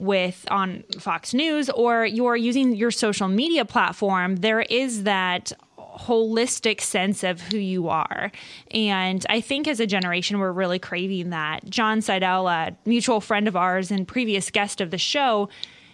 with 0.00 0.44
on 0.50 0.82
Fox 0.98 1.32
News 1.32 1.70
or 1.70 2.04
you're 2.04 2.36
using 2.36 2.74
your 2.74 2.90
social 2.90 3.28
media 3.28 3.64
platform, 3.64 4.36
there 4.36 4.62
is 4.62 5.04
that 5.04 5.52
holistic 5.96 6.80
sense 6.80 7.22
of 7.22 7.40
who 7.40 7.58
you 7.58 7.88
are. 7.88 8.32
And 8.70 9.24
I 9.28 9.40
think 9.40 9.68
as 9.68 9.80
a 9.80 9.86
generation, 9.86 10.38
we're 10.38 10.52
really 10.52 10.78
craving 10.78 11.30
that. 11.30 11.68
John 11.68 12.00
Seidel, 12.00 12.48
a 12.48 12.76
mutual 12.84 13.20
friend 13.20 13.48
of 13.48 13.56
ours 13.56 13.90
and 13.90 14.06
previous 14.06 14.50
guest 14.50 14.80
of 14.80 14.90
the 14.90 14.98
show, 14.98 15.48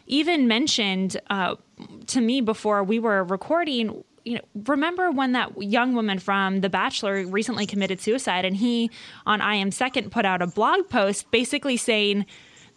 even 0.07 0.49
mentioned 0.49 1.21
uh, 1.31 1.57
to 2.07 2.21
me 2.21 2.41
before 2.41 2.83
we 2.83 2.99
were 2.99 3.25
recording 3.25 4.05
you 4.25 4.35
know, 4.35 4.43
remember 4.67 5.11
when 5.11 5.33
that 5.33 5.51
young 5.63 5.95
woman 5.95 6.19
from 6.19 6.61
The 6.61 6.69
Bachelor 6.69 7.27
recently 7.27 7.65
committed 7.67 7.99
suicide, 7.99 8.45
and 8.45 8.55
he 8.57 8.91
on 9.25 9.41
I 9.41 9.55
Am 9.55 9.71
Second 9.71 10.13
put 10.13 10.27
out 10.27 10.43
a 10.43 10.47
blog 10.47 10.91
post 10.91 11.31
basically 11.31 11.79
saying, 11.79 12.27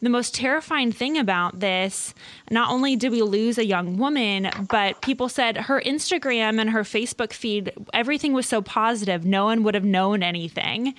the 0.02 0.10
most 0.10 0.34
terrifying 0.34 0.92
thing 0.92 1.18
about 1.18 1.60
this, 1.60 2.14
not 2.50 2.72
only 2.72 2.96
did 2.96 3.12
we 3.12 3.22
lose 3.22 3.58
a 3.58 3.66
young 3.66 3.98
woman, 3.98 4.50
but 4.68 5.02
people 5.02 5.30
said 5.30 5.58
her 5.58 5.80
Instagram 5.82 6.60
and 6.60 6.72
her 6.72 6.82
Facebook 6.82 7.34
feed, 7.34 7.72
everything 7.94 8.34
was 8.34 8.48
so 8.48 8.62
positive, 8.62 9.26
no 9.26 9.46
one 9.46 9.64
would 9.64 9.76
have 9.76 9.84
known 9.84 10.24
anything. 10.24 10.96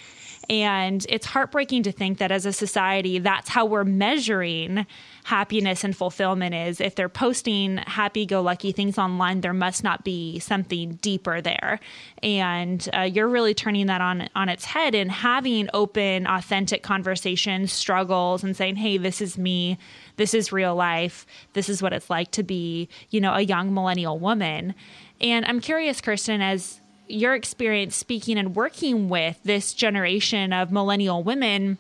And 0.49 1.04
it's 1.09 1.26
heartbreaking 1.26 1.85
to 1.85 1.92
think 1.92 2.18
that 2.18 2.30
as 2.30 2.47
a 2.47 2.52
society, 2.52 3.18
that's 3.18 3.49
how 3.49 3.64
we're 3.64 3.85
measuring 3.85 4.87
happiness 5.25 5.85
and 5.85 5.97
fulfillment 5.97 6.55
is. 6.55 6.81
If 6.81 6.95
they're 6.95 7.09
posting 7.09 7.76
happy 7.79 8.26
go 8.26 8.43
lucky 8.43 8.73
things 8.73 8.99
online, 8.99 9.41
there 9.41 9.52
must 9.52 9.85
not 9.85 10.05
be 10.05 10.38
something 10.38 10.95
deeper 10.95 11.41
there. 11.41 11.79
And 12.23 12.87
uh, 12.97 13.02
you're 13.02 13.29
really 13.29 13.55
turning 13.55 13.87
that 13.87 14.00
on, 14.00 14.29
on 14.35 14.49
its 14.49 14.64
head 14.64 14.95
and 14.95 15.11
having 15.11 15.69
open, 15.73 16.26
authentic 16.26 16.83
conversations, 16.83 17.73
struggles, 17.73 18.43
and 18.43 18.57
saying, 18.57 18.76
hey, 18.76 18.99
this 18.99 19.21
is 19.21 19.38
me. 19.38 19.79
This 20.17 20.35
is 20.35 20.52
real 20.52 20.75
life. 20.75 21.26
This 21.52 21.69
is 21.69 21.83
what 21.83 21.93
it's 21.93 22.11
like 22.11 22.31
to 22.33 22.43
be, 22.43 22.88
you 23.11 23.21
know, 23.21 23.35
a 23.35 23.43
young 23.43 23.73
millennial 23.73 24.19
woman. 24.19 24.75
And 25.21 25.45
I'm 25.47 25.61
curious, 25.61 26.00
Kirsten, 26.00 26.41
as 26.41 26.81
your 27.09 27.35
experience 27.35 27.95
speaking 27.95 28.38
and 28.38 28.57
working 28.57 29.09
with 29.09 29.38
this 29.45 29.75
generation 29.75 30.52
of 30.52 30.73
millennial 30.73 31.23
women 31.23 31.79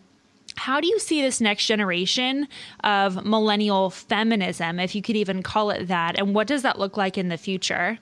how 0.62 0.80
do 0.80 0.86
you 0.86 1.00
see 1.00 1.20
this 1.20 1.40
next 1.40 1.66
generation 1.66 2.46
of 2.84 3.26
millennial 3.26 3.90
feminism, 3.90 4.78
if 4.78 4.94
you 4.94 5.02
could 5.02 5.16
even 5.16 5.42
call 5.42 5.70
it 5.70 5.88
that, 5.88 6.16
and 6.16 6.36
what 6.36 6.46
does 6.46 6.62
that 6.62 6.78
look 6.78 6.96
like 6.96 7.18
in 7.18 7.28
the 7.28 7.36
future? 7.36 7.98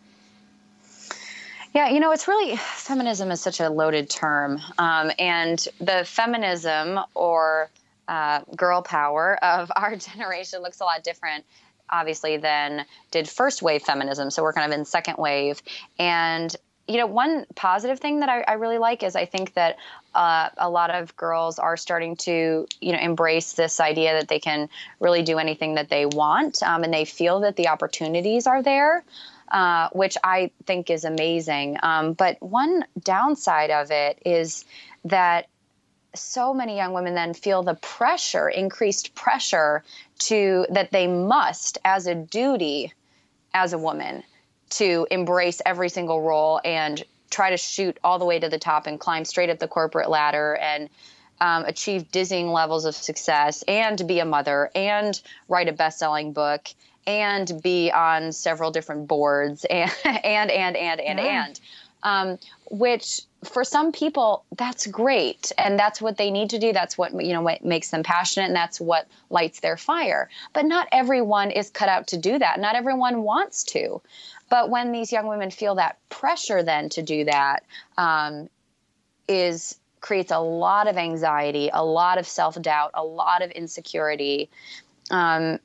Yeah, 1.75 1.88
you 1.88 2.00
know, 2.00 2.12
it's 2.12 2.29
really 2.29 2.57
feminism 2.57 3.31
is 3.31 3.40
such 3.40 3.61
a 3.61 3.71
loaded 3.71 4.11
term. 4.11 4.61
Um, 4.76 5.11
and 5.19 5.59
the 5.81 6.05
feminism 6.05 7.00
or 7.14 7.71
uh, 8.09 8.40
girl 8.55 8.83
power 8.83 9.43
of 9.43 9.73
our 9.76 9.97
generation 9.97 10.61
looks 10.61 10.81
a 10.81 10.85
lot 10.85 11.02
different 11.02 11.47
obviously 11.88 12.37
than 12.37 12.85
did 13.11 13.29
first 13.29 13.62
wave 13.62 13.83
feminism 13.83 14.31
so 14.31 14.45
we're 14.45 14.52
kind 14.52 14.73
of 14.73 14.79
in 14.79 14.85
second 14.85 15.17
wave 15.19 15.61
and 15.99 16.55
you 16.87 16.99
know 16.99 17.07
one 17.07 17.47
positive 17.57 17.99
thing 17.99 18.21
that 18.21 18.29
I, 18.29 18.43
I 18.43 18.52
really 18.52 18.79
like 18.79 19.02
is 19.02 19.17
i 19.17 19.25
think 19.25 19.55
that 19.55 19.76
uh, 20.14 20.49
a 20.59 20.69
lot 20.69 20.90
of 20.90 21.17
girls 21.17 21.59
are 21.59 21.76
starting 21.76 22.17
to 22.17 22.67
you 22.81 22.93
know 22.93 22.99
embrace 22.99 23.52
this 23.52 23.81
idea 23.81 24.12
that 24.14 24.29
they 24.29 24.40
can 24.40 24.69
really 24.99 25.23
do 25.23 25.38
anything 25.38 25.75
that 25.75 25.88
they 25.88 26.07
want 26.07 26.62
um, 26.62 26.85
and 26.85 26.93
they 26.93 27.05
feel 27.05 27.40
that 27.40 27.57
the 27.57 27.69
opportunities 27.69 28.47
are 28.47 28.62
there 28.62 29.05
uh, 29.50 29.88
which 29.93 30.17
I 30.23 30.50
think 30.64 30.90
is 30.90 31.05
amazing. 31.05 31.76
Um, 31.83 32.12
but 32.12 32.40
one 32.40 32.85
downside 33.02 33.71
of 33.71 33.90
it 33.90 34.21
is 34.25 34.64
that 35.05 35.49
so 36.14 36.55
many 36.55 36.76
young 36.76 36.93
women 36.93 37.14
then 37.14 37.35
feel 37.35 37.62
the 37.62 37.75
pressure, 37.75 38.49
increased 38.49 39.14
pressure 39.14 39.85
to 40.19 40.67
that 40.71 40.90
they 40.90 41.07
must, 41.07 41.79
as 41.85 42.07
a 42.07 42.14
duty, 42.14 42.93
as 43.55 43.73
a 43.73 43.79
woman, 43.79 44.23
to 44.71 45.07
embrace 45.11 45.61
every 45.64 45.88
single 45.88 46.23
role 46.23 46.61
and 46.64 47.02
try 47.31 47.51
to 47.51 47.57
shoot 47.57 47.99
all 48.05 48.19
the 48.19 48.25
way 48.25 48.39
to 48.39 48.49
the 48.49 48.59
top 48.59 48.87
and 48.87 48.99
climb 49.01 49.25
straight 49.25 49.51
up 49.51 49.59
the 49.59 49.69
corporate 49.69 50.11
ladder 50.11 50.57
and 50.57 50.89
um, 51.41 51.65
achieve 51.65 52.11
dizzying 52.11 52.49
levels 52.49 52.85
of 52.85 52.95
success 52.95 53.63
and 53.67 54.07
be 54.07 54.19
a 54.19 54.25
mother 54.25 54.71
and 54.75 55.23
write 55.49 55.69
a 55.69 55.73
best-selling 55.73 56.33
book 56.33 56.69
and 57.07 57.61
be 57.63 57.91
on 57.91 58.33
several 58.33 58.71
different 58.71 59.09
boards 59.09 59.65
and 59.71 59.91
and 60.05 60.51
and 60.51 60.77
and 60.77 61.01
and 61.01 61.19
yeah. 61.19 61.47
and 61.47 61.61
um, 62.02 62.38
which 62.71 63.23
for 63.45 63.64
some 63.64 63.92
people 63.92 64.45
that's 64.57 64.87
great. 64.87 65.52
And 65.57 65.78
that's 65.78 66.00
what 66.00 66.16
they 66.16 66.30
need 66.30 66.50
to 66.50 66.59
do. 66.59 66.73
That's 66.73 66.99
what 66.99 67.12
you 67.12 67.33
know 67.33 67.42
what 67.42 67.64
makes 67.64 67.90
them 67.90 68.02
passionate 68.02 68.47
and 68.47 68.57
that's 68.57 68.80
what 68.80 69.07
lights 69.30 69.61
their 69.61 69.76
fire. 69.76 70.28
But 70.52 70.66
not 70.66 70.88
everyone 70.92 71.50
is 71.50 71.71
cut 71.71 71.88
out 71.88 72.09
to 72.09 72.16
do 72.16 72.38
that. 72.38 72.61
Not 72.61 72.75
everyone 72.75 73.23
wants 73.23 73.64
to. 73.64 74.00
But 74.49 74.69
when 74.69 74.92
these 74.92 75.12
young 75.12 75.26
women 75.26 75.50
feel 75.50 75.76
that 75.76 75.99
pressure 76.09 76.62
then 76.62 76.88
to 76.90 77.02
do 77.02 77.25
that 77.25 77.64
um, 77.97 78.49
is 79.28 79.78
creates 80.00 80.33
a 80.33 80.38
lot 80.38 80.88
of 80.88 80.97
anxiety 80.97 81.71
a 81.73 81.85
lot 81.85 82.16
of 82.16 82.26
self-doubt 82.26 82.90
a 82.95 83.04
lot 83.04 83.42
of 83.42 83.50
insecurity 83.50 84.49
um, 85.11 85.59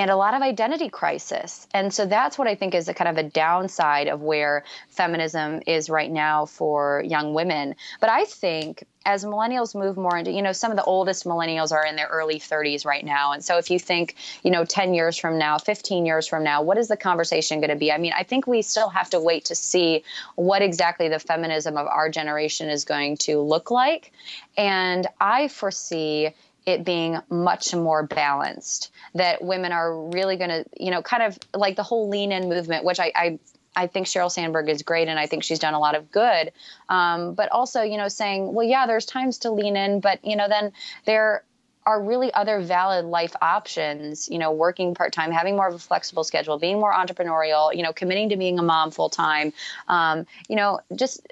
and 0.00 0.10
a 0.10 0.16
lot 0.16 0.32
of 0.32 0.40
identity 0.40 0.88
crisis. 0.88 1.68
And 1.74 1.92
so 1.92 2.06
that's 2.06 2.38
what 2.38 2.48
I 2.48 2.54
think 2.54 2.74
is 2.74 2.88
a 2.88 2.94
kind 2.94 3.18
of 3.18 3.22
a 3.22 3.28
downside 3.28 4.08
of 4.08 4.22
where 4.22 4.64
feminism 4.88 5.60
is 5.66 5.90
right 5.90 6.10
now 6.10 6.46
for 6.46 7.04
young 7.06 7.34
women. 7.34 7.76
But 8.00 8.08
I 8.08 8.24
think 8.24 8.84
as 9.04 9.26
millennials 9.26 9.74
move 9.74 9.98
more 9.98 10.16
into, 10.16 10.30
you 10.30 10.40
know, 10.40 10.52
some 10.52 10.70
of 10.70 10.78
the 10.78 10.84
oldest 10.84 11.26
millennials 11.26 11.70
are 11.70 11.84
in 11.84 11.96
their 11.96 12.06
early 12.06 12.38
30s 12.38 12.86
right 12.86 13.04
now. 13.04 13.32
And 13.32 13.44
so 13.44 13.58
if 13.58 13.70
you 13.70 13.78
think, 13.78 14.16
you 14.42 14.50
know, 14.50 14.64
10 14.64 14.94
years 14.94 15.18
from 15.18 15.38
now, 15.38 15.58
15 15.58 16.06
years 16.06 16.26
from 16.26 16.44
now, 16.44 16.62
what 16.62 16.78
is 16.78 16.88
the 16.88 16.96
conversation 16.96 17.60
going 17.60 17.68
to 17.68 17.76
be? 17.76 17.92
I 17.92 17.98
mean, 17.98 18.14
I 18.16 18.22
think 18.22 18.46
we 18.46 18.62
still 18.62 18.88
have 18.88 19.10
to 19.10 19.20
wait 19.20 19.46
to 19.46 19.54
see 19.54 20.02
what 20.34 20.62
exactly 20.62 21.08
the 21.08 21.18
feminism 21.18 21.76
of 21.76 21.86
our 21.86 22.08
generation 22.08 22.70
is 22.70 22.86
going 22.86 23.18
to 23.18 23.40
look 23.40 23.70
like. 23.70 24.12
And 24.56 25.06
I 25.20 25.48
foresee 25.48 26.30
it 26.66 26.84
being 26.84 27.18
much 27.30 27.74
more 27.74 28.04
balanced 28.04 28.90
that 29.14 29.42
women 29.42 29.72
are 29.72 30.08
really 30.08 30.36
going 30.36 30.50
to 30.50 30.64
you 30.78 30.90
know 30.90 31.02
kind 31.02 31.22
of 31.22 31.38
like 31.54 31.76
the 31.76 31.82
whole 31.82 32.08
lean 32.08 32.32
in 32.32 32.48
movement 32.48 32.84
which 32.84 33.00
I, 33.00 33.12
I 33.14 33.38
I 33.76 33.86
think 33.86 34.06
Sheryl 34.06 34.30
Sandberg 34.30 34.68
is 34.68 34.82
great, 34.82 35.08
and 35.08 35.18
I 35.18 35.26
think 35.26 35.44
she's 35.44 35.58
done 35.58 35.74
a 35.74 35.78
lot 35.78 35.94
of 35.94 36.10
good. 36.10 36.52
Um, 36.88 37.34
but 37.34 37.50
also, 37.52 37.82
you 37.82 37.96
know, 37.96 38.08
saying, 38.08 38.52
well, 38.52 38.66
yeah, 38.66 38.86
there's 38.86 39.06
times 39.06 39.38
to 39.38 39.50
lean 39.52 39.76
in, 39.76 40.00
but 40.00 40.24
you 40.24 40.36
know, 40.36 40.48
then 40.48 40.72
there 41.04 41.44
are 41.86 42.02
really 42.02 42.32
other 42.34 42.60
valid 42.60 43.04
life 43.06 43.34
options. 43.40 44.28
You 44.28 44.38
know, 44.38 44.52
working 44.52 44.94
part 44.94 45.12
time, 45.12 45.30
having 45.30 45.56
more 45.56 45.68
of 45.68 45.74
a 45.74 45.78
flexible 45.78 46.24
schedule, 46.24 46.58
being 46.58 46.80
more 46.80 46.92
entrepreneurial. 46.92 47.74
You 47.74 47.82
know, 47.82 47.92
committing 47.92 48.30
to 48.30 48.36
being 48.36 48.58
a 48.58 48.62
mom 48.62 48.90
full 48.90 49.08
time. 49.08 49.52
Um, 49.88 50.26
you 50.48 50.56
know, 50.56 50.80
just 50.94 51.26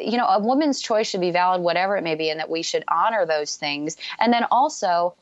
you 0.00 0.16
know, 0.16 0.26
a 0.26 0.38
woman's 0.38 0.80
choice 0.80 1.08
should 1.08 1.20
be 1.20 1.30
valid, 1.30 1.62
whatever 1.62 1.96
it 1.96 2.02
may 2.02 2.14
be, 2.14 2.30
and 2.30 2.40
that 2.40 2.50
we 2.50 2.62
should 2.62 2.84
honor 2.88 3.26
those 3.26 3.56
things. 3.56 3.96
And 4.18 4.32
then 4.32 4.44
also, 4.50 5.14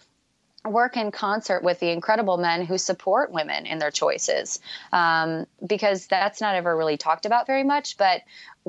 work 0.64 0.96
in 0.96 1.10
concert 1.10 1.62
with 1.62 1.80
the 1.80 1.90
incredible 1.90 2.36
men 2.36 2.64
who 2.66 2.76
support 2.76 3.32
women 3.32 3.64
in 3.64 3.78
their 3.78 3.90
choices 3.90 4.60
um, 4.92 5.46
because 5.66 6.06
that's 6.06 6.40
not 6.40 6.54
ever 6.54 6.76
really 6.76 6.98
talked 6.98 7.24
about 7.24 7.46
very 7.46 7.64
much 7.64 7.96
but 7.96 8.20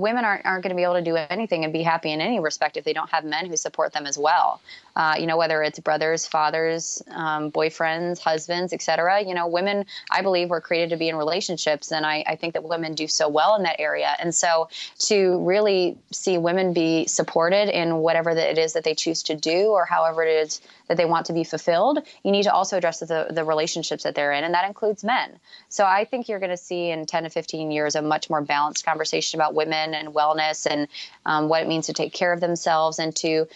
women 0.01 0.25
aren't, 0.25 0.45
aren't 0.45 0.63
going 0.63 0.71
to 0.71 0.75
be 0.75 0.83
able 0.83 0.95
to 0.95 1.01
do 1.01 1.15
anything 1.15 1.63
and 1.63 1.71
be 1.71 1.83
happy 1.83 2.11
in 2.11 2.19
any 2.19 2.39
respect 2.39 2.75
if 2.75 2.83
they 2.83 2.93
don't 2.93 3.09
have 3.11 3.23
men 3.23 3.45
who 3.45 3.55
support 3.55 3.93
them 3.93 4.05
as 4.05 4.17
well. 4.17 4.59
Uh, 4.95 5.15
you 5.17 5.25
know, 5.25 5.37
whether 5.37 5.63
it's 5.63 5.79
brothers, 5.79 6.25
fathers, 6.25 7.01
um, 7.11 7.49
boyfriends, 7.51 8.19
husbands, 8.19 8.73
etc. 8.73 9.23
You 9.23 9.33
know, 9.33 9.47
women, 9.47 9.85
I 10.11 10.21
believe, 10.21 10.49
were 10.49 10.59
created 10.59 10.89
to 10.89 10.97
be 10.97 11.07
in 11.07 11.15
relationships, 11.15 11.91
and 11.91 12.05
I, 12.05 12.23
I 12.27 12.35
think 12.35 12.53
that 12.53 12.63
women 12.63 12.93
do 12.93 13.07
so 13.07 13.29
well 13.29 13.55
in 13.55 13.63
that 13.63 13.79
area. 13.79 14.13
And 14.19 14.35
so, 14.35 14.67
to 14.99 15.39
really 15.45 15.97
see 16.11 16.37
women 16.37 16.73
be 16.73 17.05
supported 17.05 17.69
in 17.69 17.97
whatever 17.97 18.35
that 18.35 18.49
it 18.49 18.57
is 18.57 18.73
that 18.73 18.83
they 18.83 18.95
choose 18.95 19.23
to 19.23 19.35
do, 19.35 19.67
or 19.67 19.85
however 19.85 20.23
it 20.23 20.43
is 20.43 20.61
that 20.87 20.97
they 20.97 21.05
want 21.05 21.27
to 21.27 21.33
be 21.33 21.45
fulfilled, 21.45 21.99
you 22.23 22.31
need 22.31 22.43
to 22.43 22.53
also 22.53 22.75
address 22.75 22.99
the, 22.99 23.27
the 23.31 23.45
relationships 23.45 24.03
that 24.03 24.13
they're 24.13 24.33
in, 24.33 24.43
and 24.43 24.53
that 24.53 24.67
includes 24.67 25.05
men. 25.05 25.39
So, 25.69 25.85
I 25.85 26.03
think 26.03 26.27
you're 26.27 26.39
going 26.39 26.49
to 26.49 26.57
see 26.57 26.89
in 26.89 27.05
10 27.05 27.23
to 27.23 27.29
15 27.29 27.71
years 27.71 27.95
a 27.95 28.01
much 28.01 28.29
more 28.29 28.41
balanced 28.41 28.85
conversation 28.85 29.39
about 29.39 29.53
women 29.53 29.90
and 29.93 30.09
wellness 30.09 30.65
and 30.69 30.87
um, 31.25 31.49
what 31.49 31.61
it 31.61 31.67
means 31.67 31.87
to 31.87 31.93
take 31.93 32.13
care 32.13 32.33
of 32.33 32.39
themselves 32.39 32.99
and 32.99 33.15
to 33.17 33.47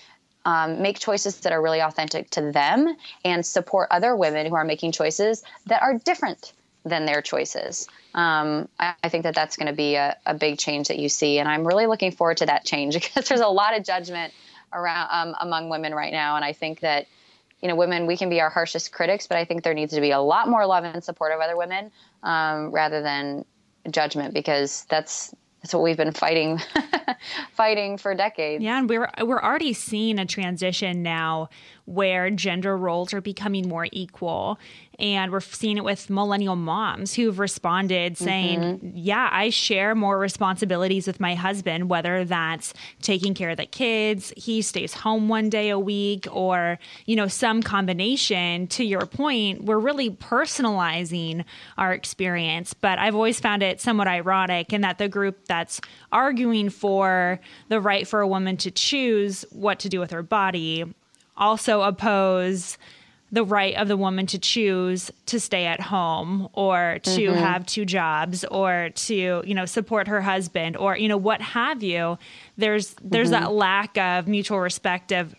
um, 0.46 0.82
make 0.82 1.00
choices 1.00 1.40
that 1.42 1.54
are 1.54 1.62
really 1.62 1.82
authentic 1.82 2.30
to 2.32 2.52
them 2.52 2.96
and 3.24 3.46
support 3.46 3.88
other 3.92 4.16
women 4.16 4.46
who 4.46 4.56
are 4.56 4.64
making 4.64 4.92
choices 4.92 5.44
that 5.66 5.82
are 5.82 5.98
different 5.98 6.54
than 6.86 7.06
their 7.06 7.22
choices. 7.22 7.88
Um, 8.14 8.70
I, 8.80 8.94
I, 9.04 9.10
think 9.10 9.24
that 9.24 9.34
that's 9.34 9.58
going 9.58 9.68
to 9.68 9.74
be 9.74 9.96
a, 9.96 10.16
a, 10.26 10.36
big 10.36 10.60
change 10.60 10.88
that 10.88 11.00
you 11.00 11.10
see, 11.10 11.40
and 11.40 11.50
I'm 11.50 11.66
really 11.66 11.88
looking 11.88 12.12
forward 12.12 12.38
to 12.38 12.46
that 12.46 12.64
change 12.64 12.94
because 13.02 13.28
there's 13.28 13.42
a 13.42 13.48
lot 13.48 13.78
of 13.78 13.84
judgment 13.84 14.34
around 14.72 15.10
um, 15.12 15.36
among 15.42 15.70
women 15.70 15.94
right 15.94 16.14
now, 16.14 16.36
and 16.36 16.46
I 16.46 16.54
think 16.54 16.82
that 16.82 17.08
you 17.62 17.68
know 17.68 17.76
women 17.76 18.06
we 18.06 18.16
can 18.16 18.30
be 18.30 18.40
our 18.40 18.50
harshest 18.50 18.92
critics, 18.92 19.26
but 19.28 19.38
I 19.38 19.46
think 19.46 19.64
there 19.64 19.74
needs 19.74 19.94
to 19.96 20.02
be 20.02 20.12
a 20.12 20.20
lot 20.20 20.48
more 20.48 20.66
love 20.66 20.84
and 20.84 21.04
support 21.04 21.34
of 21.34 21.42
other 21.42 21.58
women 21.58 21.92
um, 22.22 22.70
rather 22.72 23.02
than 23.02 23.46
judgment 23.90 24.34
because 24.34 24.86
that's 24.86 25.34
that's 25.66 25.74
what 25.74 25.82
we've 25.82 25.98
been 25.98 26.12
fighting 26.12 26.62
fighting 27.54 27.98
for 27.98 28.14
decades. 28.14 28.64
Yeah, 28.64 28.78
and 28.78 28.88
we're 28.88 29.10
we're 29.24 29.42
already 29.42 29.74
seeing 29.74 30.20
a 30.20 30.26
transition 30.28 31.02
now 31.02 31.50
where 31.86 32.30
gender 32.30 32.78
roles 32.78 33.16
are 33.16 33.22
becoming 33.22 33.68
more 33.68 33.88
equal. 33.92 34.60
And 35.00 35.32
we're 35.32 35.42
seeing 35.42 35.78
it 35.78 35.84
with 35.84 36.10
millennial 36.10 36.56
moms 36.56 37.14
who've 37.14 37.38
responded 37.38 38.18
saying, 38.18 38.60
mm-hmm. 38.60 38.90
Yeah, 38.94 39.30
I 39.32 39.50
share 39.50 39.96
more 39.96 40.18
responsibilities 40.18 41.08
with 41.08 41.20
my 41.20 41.36
husband, 41.36 41.90
whether 41.90 42.24
that's 42.24 42.74
taking 43.02 43.34
care 43.34 43.50
of 43.50 43.58
the 43.58 43.66
kids, 43.66 44.34
he 44.38 44.62
stays 44.62 44.94
home 44.94 45.28
one 45.28 45.50
day 45.50 45.70
a 45.70 45.80
week, 45.80 46.28
or, 46.32 46.80
you 47.06 47.16
know, 47.16 47.28
some 47.28 47.62
combination. 47.62 48.68
To 48.68 48.84
your 48.84 49.06
point, 49.06 49.66
we're 49.66 49.80
really 49.80 50.10
personalizing 50.10 51.46
our 51.78 51.94
experience. 51.94 52.74
But 52.74 53.00
I've 53.00 53.16
always 53.16 53.40
found 53.40 53.64
it 53.64 53.82
somewhat 53.82 54.08
ironic 54.08 54.72
in 54.72 54.82
that 54.82 54.98
the 54.98 55.10
group 55.10 55.46
that's 55.46 55.82
arguing 56.12 56.70
for 56.70 57.40
the 57.70 57.82
right 57.82 58.08
for 58.08 58.22
a 58.22 58.28
woman 58.28 58.58
to 58.58 58.72
choose 58.72 59.46
what 59.52 59.80
to 59.80 59.90
do 59.90 60.00
with 60.00 60.12
her 60.12 60.24
body 60.24 60.86
also 61.38 61.82
oppose 61.82 62.78
the 63.32 63.44
right 63.44 63.76
of 63.76 63.88
the 63.88 63.98
woman 63.98 64.26
to 64.28 64.40
choose 64.40 65.12
to 65.26 65.40
stay 65.40 65.66
at 65.66 65.82
home 65.82 66.48
or 66.54 67.00
to 67.02 67.10
mm-hmm. 67.10 67.38
have 67.38 67.66
two 67.66 67.86
jobs 67.86 68.46
or 68.46 68.90
to 68.96 69.44
you 69.46 69.54
know 69.54 69.66
support 69.66 70.08
her 70.08 70.22
husband 70.22 70.78
or 70.78 70.96
you 70.96 71.08
know 71.08 71.18
what 71.18 71.42
have 71.42 71.82
you 71.82 72.18
there's 72.58 72.96
there's 73.04 73.32
mm-hmm. 73.32 73.44
that 73.44 73.52
lack 73.52 73.98
of 73.98 74.28
mutual 74.28 74.60
respect 74.60 75.12
of 75.12 75.36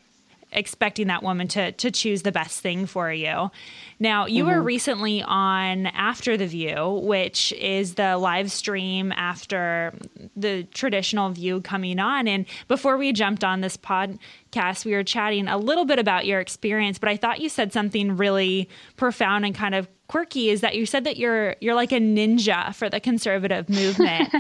expecting 0.52 1.08
that 1.08 1.22
woman 1.22 1.48
to 1.48 1.72
to 1.72 1.90
choose 1.90 2.22
the 2.22 2.32
best 2.32 2.60
thing 2.60 2.86
for 2.86 3.12
you. 3.12 3.50
Now, 3.98 4.26
you 4.26 4.44
mm-hmm. 4.44 4.52
were 4.52 4.62
recently 4.62 5.22
on 5.22 5.86
After 5.86 6.36
the 6.36 6.46
View, 6.46 7.00
which 7.02 7.52
is 7.52 7.94
the 7.94 8.16
live 8.16 8.50
stream 8.50 9.12
after 9.12 9.94
the 10.36 10.64
traditional 10.64 11.30
view 11.30 11.60
coming 11.60 11.98
on 11.98 12.28
and 12.28 12.46
before 12.68 12.96
we 12.96 13.12
jumped 13.12 13.44
on 13.44 13.60
this 13.60 13.76
podcast, 13.76 14.18
podcast, 14.56 14.84
we 14.84 14.92
were 14.92 15.04
chatting 15.04 15.48
a 15.48 15.58
little 15.58 15.84
bit 15.84 15.98
about 15.98 16.26
your 16.26 16.40
experience, 16.40 16.98
but 16.98 17.08
I 17.08 17.16
thought 17.16 17.40
you 17.40 17.48
said 17.48 17.72
something 17.72 18.16
really 18.16 18.68
profound 18.96 19.44
and 19.44 19.54
kind 19.54 19.74
of 19.74 19.88
quirky 20.08 20.50
is 20.50 20.60
that 20.60 20.76
you 20.76 20.86
said 20.86 21.02
that 21.02 21.16
you're 21.16 21.56
you're 21.60 21.74
like 21.74 21.90
a 21.90 21.98
ninja 21.98 22.72
for 22.74 22.88
the 22.88 23.00
conservative 23.00 23.68
movement. 23.68 24.32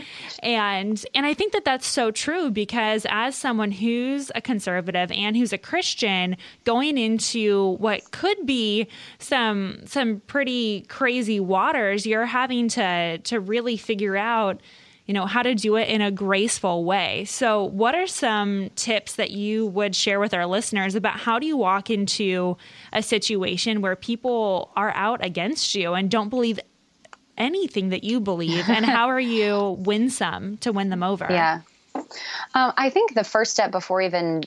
And 0.42 1.04
and 1.14 1.26
I 1.26 1.34
think 1.34 1.52
that 1.52 1.64
that's 1.64 1.86
so 1.86 2.10
true 2.10 2.50
because 2.50 3.04
as 3.10 3.34
someone 3.34 3.72
who's 3.72 4.30
a 4.34 4.40
conservative 4.40 5.10
and 5.10 5.36
who's 5.36 5.52
a 5.52 5.58
Christian 5.58 6.36
going 6.64 6.98
into 6.98 7.76
what 7.78 8.10
could 8.12 8.46
be 8.46 8.86
some 9.18 9.80
some 9.86 10.20
pretty 10.26 10.82
crazy 10.82 11.40
waters 11.40 12.06
you're 12.06 12.26
having 12.26 12.68
to 12.68 13.18
to 13.18 13.40
really 13.40 13.76
figure 13.76 14.16
out 14.16 14.60
you 15.06 15.14
know, 15.14 15.26
how 15.26 15.42
to 15.42 15.54
do 15.54 15.76
it 15.76 15.88
in 15.88 16.00
a 16.00 16.10
graceful 16.10 16.84
way. 16.84 17.24
So, 17.26 17.64
what 17.64 17.94
are 17.94 18.08
some 18.08 18.70
tips 18.74 19.14
that 19.14 19.30
you 19.30 19.66
would 19.68 19.94
share 19.94 20.18
with 20.18 20.34
our 20.34 20.46
listeners 20.46 20.94
about 20.96 21.20
how 21.20 21.38
do 21.38 21.46
you 21.46 21.56
walk 21.56 21.90
into 21.90 22.56
a 22.92 23.02
situation 23.02 23.80
where 23.80 23.94
people 23.94 24.72
are 24.74 24.90
out 24.94 25.24
against 25.24 25.74
you 25.74 25.94
and 25.94 26.10
don't 26.10 26.28
believe 26.28 26.58
anything 27.38 27.90
that 27.90 28.02
you 28.02 28.18
believe? 28.18 28.68
and 28.68 28.84
how 28.84 29.06
are 29.06 29.20
you 29.20 29.76
winsome 29.78 30.56
to 30.58 30.72
win 30.72 30.90
them 30.90 31.04
over? 31.04 31.26
Yeah. 31.30 31.60
Um, 31.94 32.72
I 32.76 32.90
think 32.90 33.14
the 33.14 33.24
first 33.24 33.52
step 33.52 33.70
before 33.70 34.02
even 34.02 34.42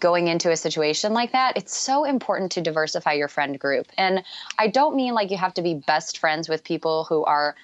going 0.00 0.28
into 0.28 0.50
a 0.50 0.56
situation 0.56 1.12
like 1.12 1.32
that, 1.32 1.56
it's 1.56 1.76
so 1.76 2.04
important 2.04 2.52
to 2.52 2.60
diversify 2.60 3.12
your 3.12 3.28
friend 3.28 3.58
group. 3.58 3.86
And 3.96 4.22
I 4.58 4.68
don't 4.68 4.94
mean 4.94 5.14
like 5.14 5.30
you 5.30 5.36
have 5.36 5.54
to 5.54 5.62
be 5.62 5.74
best 5.74 6.18
friends 6.18 6.48
with 6.48 6.64
people 6.64 7.04
who 7.04 7.24
are 7.24 7.54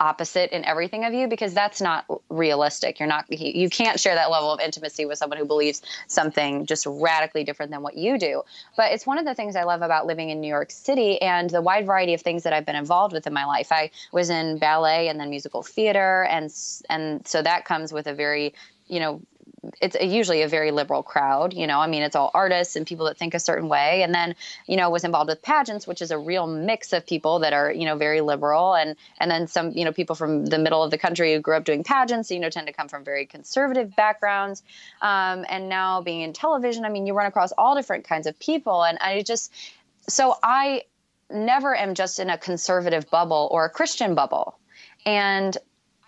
opposite 0.00 0.54
in 0.54 0.64
everything 0.64 1.04
of 1.04 1.14
you 1.14 1.28
because 1.28 1.54
that's 1.54 1.80
not 1.80 2.04
realistic. 2.28 2.98
You're 2.98 3.08
not 3.08 3.30
you 3.30 3.70
can't 3.70 3.98
share 3.98 4.14
that 4.14 4.30
level 4.30 4.52
of 4.52 4.60
intimacy 4.60 5.06
with 5.06 5.18
someone 5.18 5.38
who 5.38 5.44
believes 5.44 5.82
something 6.06 6.66
just 6.66 6.86
radically 6.86 7.44
different 7.44 7.72
than 7.72 7.82
what 7.82 7.96
you 7.96 8.18
do. 8.18 8.42
But 8.76 8.92
it's 8.92 9.06
one 9.06 9.18
of 9.18 9.24
the 9.24 9.34
things 9.34 9.56
I 9.56 9.64
love 9.64 9.82
about 9.82 10.06
living 10.06 10.30
in 10.30 10.40
New 10.40 10.48
York 10.48 10.70
City 10.70 11.20
and 11.20 11.50
the 11.50 11.62
wide 11.62 11.86
variety 11.86 12.14
of 12.14 12.22
things 12.22 12.42
that 12.44 12.52
I've 12.52 12.66
been 12.66 12.76
involved 12.76 13.12
with 13.12 13.26
in 13.26 13.32
my 13.32 13.44
life. 13.44 13.72
I 13.72 13.90
was 14.12 14.30
in 14.30 14.58
ballet 14.58 15.08
and 15.08 15.18
then 15.18 15.30
musical 15.30 15.62
theater 15.62 16.24
and 16.24 16.52
and 16.88 17.26
so 17.26 17.42
that 17.42 17.64
comes 17.64 17.92
with 17.92 18.06
a 18.06 18.14
very 18.14 18.54
you 18.88 19.00
know 19.00 19.20
it's 19.80 19.96
usually 20.00 20.42
a 20.42 20.48
very 20.48 20.70
liberal 20.70 21.02
crowd 21.02 21.52
you 21.52 21.66
know? 21.66 21.80
I 21.80 21.86
mean 21.86 22.02
it's 22.02 22.16
all 22.16 22.30
artists 22.34 22.76
and 22.76 22.86
people 22.86 23.06
that 23.06 23.16
think 23.16 23.34
a 23.34 23.40
certain 23.40 23.68
way. 23.68 24.02
And 24.02 24.14
then 24.14 24.34
you 24.66 24.76
know 24.76 24.90
was 24.90 25.04
involved 25.04 25.28
with 25.28 25.42
pageants 25.42 25.86
which 25.86 26.02
is 26.02 26.10
a 26.10 26.18
real 26.18 26.46
mix 26.46 26.92
of 26.92 27.06
people 27.06 27.40
that 27.40 27.52
are 27.52 27.72
you 27.72 27.84
know 27.84 27.96
very 27.96 28.20
liberal. 28.20 28.74
And 28.74 28.96
and 29.18 29.30
then 29.30 29.46
some 29.46 29.72
you 29.72 29.84
know 29.84 29.92
people 29.92 30.14
from 30.14 30.46
the 30.46 30.58
middle 30.58 30.82
of 30.82 30.90
the 30.90 30.98
country 30.98 31.34
who 31.34 31.40
grew 31.40 31.56
up 31.56 31.64
doing 31.64 31.84
pageants 31.84 32.30
you 32.30 32.40
know 32.40 32.50
tend 32.50 32.66
to 32.66 32.72
come 32.72 32.88
from 32.88 33.04
very 33.04 33.26
conservative 33.26 33.94
backgrounds. 33.96 34.62
Um, 35.02 35.44
and 35.48 35.68
now 35.68 36.02
being 36.02 36.22
in 36.22 36.32
television 36.32 36.84
i 36.84 36.88
mean 36.88 37.06
you 37.06 37.14
run 37.14 37.26
across 37.26 37.52
all 37.52 37.74
different 37.74 38.04
kinds 38.04 38.26
of 38.26 38.38
people. 38.38 38.84
And 38.84 38.98
i 38.98 39.22
just 39.22 39.52
so 40.08 40.36
i 40.42 40.82
never 41.30 41.74
am 41.74 41.94
just 41.94 42.20
in 42.20 42.30
a 42.30 42.38
conservative 42.38 43.10
bubble 43.10 43.48
or 43.50 43.64
a 43.64 43.70
christian 43.70 44.14
bubble. 44.14 44.58
And 45.04 45.56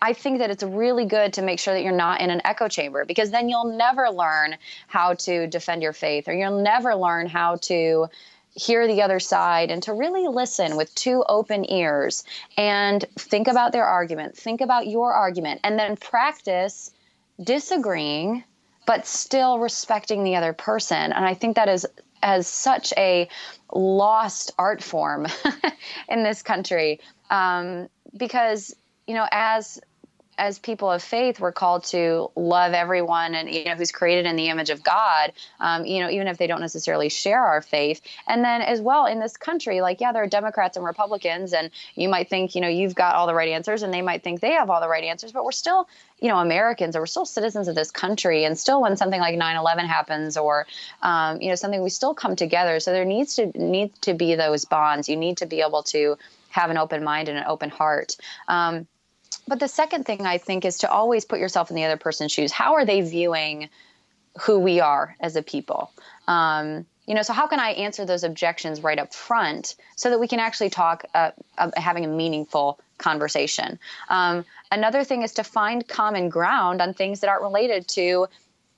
I 0.00 0.12
think 0.12 0.38
that 0.38 0.50
it's 0.50 0.62
really 0.62 1.07
good 1.07 1.33
to 1.35 1.43
make 1.43 1.59
sure 1.59 1.75
that 1.75 1.83
you're 1.83 1.93
not 1.93 2.21
in 2.21 2.31
an 2.31 2.40
echo 2.45 2.69
chamber 2.69 3.05
because 3.05 3.31
then 3.31 3.49
you'll 3.49 3.76
never 3.76 4.11
learn 4.11 4.57
how 4.87 5.14
to 5.14 5.47
defend 5.47 5.83
your 5.83 5.93
faith 5.93 6.28
or 6.28 6.35
you'll 6.35 6.62
never 6.62 6.95
learn 6.95 7.26
how 7.26 7.57
to 7.62 8.09
hear 8.55 8.87
the 8.87 9.02
other 9.02 9.21
side 9.21 9.71
and 9.71 9.83
to 9.85 9.93
really 9.93 10.26
listen 10.26 10.76
with 10.76 10.95
two 10.95 11.25
open 11.28 11.71
ears 11.71 12.25
and 12.57 13.05
think 13.17 13.47
about 13.47 13.73
their 13.73 13.85
argument, 13.85 14.37
think 14.37 14.61
about 14.61 14.87
your 14.87 15.12
argument, 15.12 15.61
and 15.64 15.78
then 15.78 15.97
practice 15.97 16.90
disagreeing 17.43 18.43
but 18.87 19.07
still 19.07 19.59
respecting 19.59 20.25
the 20.25 20.37
other 20.37 20.55
person. 20.55 21.12
And 21.12 21.25
I 21.25 21.35
think 21.35 21.57
that 21.57 21.69
is 21.69 21.87
as 22.23 22.47
such 22.47 22.93
a 22.97 23.28
lost 23.73 24.52
art 24.59 24.83
form 24.83 25.26
in 26.09 26.23
this 26.23 26.43
country 26.43 27.00
um, 27.31 27.88
because 28.17 28.75
you 29.09 29.15
know 29.15 29.27
as 29.33 29.81
as 30.38 30.59
people 30.59 30.91
of 30.91 31.03
faith, 31.03 31.41
we're 31.41 31.53
called 31.53 31.85
to 31.85 32.31
love 32.37 32.73
everyone 32.73 33.35
and 33.35 33.50
you 33.50 33.65
know 33.65 33.75
who's 33.75 33.91
created 33.91 34.25
in 34.25 34.37
the 34.37 34.49
image 34.49 34.71
of 34.71 34.83
God. 34.83 35.33
Um, 35.61 35.85
you 35.85 36.00
know, 36.00 36.09
even 36.09 36.29
if 36.29 36.38
they 36.38 36.47
don't 36.47 36.61
necessarily 36.61 37.09
share 37.09 37.45
our 37.45 37.61
faith. 37.61 38.00
And 38.27 38.45
then 38.45 38.62
as 38.62 38.81
well 38.81 39.07
in 39.07 39.19
this 39.19 39.37
country, 39.37 39.81
like 39.81 40.00
yeah, 40.00 40.12
there 40.12 40.23
are 40.23 40.29
Democrats 40.29 40.77
and 40.77 40.87
Republicans, 40.87 41.53
and 41.53 41.71
you 41.95 42.09
might 42.09 42.31
think 42.31 42.55
you 42.55 42.61
know 42.61 42.69
you've 42.69 42.95
got 42.95 43.17
all 43.17 43.27
the 43.27 43.35
right 43.35 43.49
answers, 43.49 43.83
and 43.83 43.93
they 43.93 44.03
might 44.03 44.23
think 44.23 44.41
they 44.41 44.53
have 44.53 44.71
all 44.71 44.81
the 44.81 44.88
right 44.88 45.05
answers, 45.05 45.33
but 45.33 45.45
we're 45.45 45.53
still 45.53 45.88
you 46.21 46.29
know 46.29 46.38
Americans, 46.38 46.95
or 46.95 47.00
we're 47.00 47.06
still 47.06 47.26
citizens 47.26 47.67
of 47.69 47.75
this 47.75 47.91
country, 47.91 48.45
and 48.45 48.56
still 48.56 48.80
when 48.80 48.97
something 48.97 49.21
like 49.21 49.37
9/11 49.37 49.87
happens, 49.87 50.37
or 50.37 50.67
um, 51.02 51.41
you 51.43 51.49
know 51.49 51.56
something, 51.56 51.82
we 51.82 51.91
still 51.91 52.15
come 52.15 52.37
together. 52.37 52.78
So 52.78 52.93
there 52.93 53.04
needs 53.04 53.35
to 53.37 53.47
need 53.59 54.00
to 54.02 54.15
be 54.15 54.37
those 54.37 54.65
bonds. 54.65 55.09
You 55.09 55.17
need 55.17 55.39
to 55.39 55.47
be 55.47 55.61
able 55.61 55.82
to 55.85 56.17
have 56.50 56.71
an 56.71 56.78
open 56.78 57.04
mind 57.04 57.28
and 57.28 57.37
an 57.37 57.45
open 57.47 57.69
heart. 57.71 58.17
Um, 58.47 58.87
but 59.49 59.61
the 59.61 59.69
second 59.69 60.04
thing 60.04 60.26
I 60.26 60.39
think 60.39 60.65
is 60.65 60.78
to 60.78 60.91
always 60.91 61.25
put 61.25 61.41
yourself 61.41 61.71
in 61.71 61.76
the 61.76 61.84
other 61.84 61.97
person's 61.97 62.32
shoes. 62.32 62.52
How 62.52 62.75
are 62.75 62.84
they 62.84 63.00
viewing 63.00 63.71
who 64.41 64.58
we 64.58 64.80
are 64.80 65.17
as 65.21 65.37
a 65.37 65.43
people? 65.43 65.91
Um, 66.26 66.87
you 67.06 67.15
know, 67.15 67.23
so 67.23 67.32
how 67.32 67.47
can 67.47 67.58
I 67.58 67.71
answer 67.71 68.04
those 68.04 68.23
objections 68.23 68.82
right 68.82 68.99
up 68.99 69.15
front 69.15 69.76
so 69.97 70.11
that 70.11 70.21
we 70.21 70.28
can 70.28 70.41
actually 70.41 70.69
talk, 70.69 71.06
uh, 71.15 71.30
uh, 71.56 71.71
having 71.75 72.04
a 72.04 72.08
meaningful 72.08 72.78
conversation? 72.99 73.78
Um, 74.11 74.45
another 74.71 75.04
thing 75.04 75.23
is 75.23 75.32
to 75.34 75.45
find 75.45 75.89
common 75.89 76.28
ground 76.28 76.82
on 76.82 76.93
things 76.93 77.21
that 77.21 77.30
aren't 77.30 77.43
related 77.43 77.89
to 77.89 78.26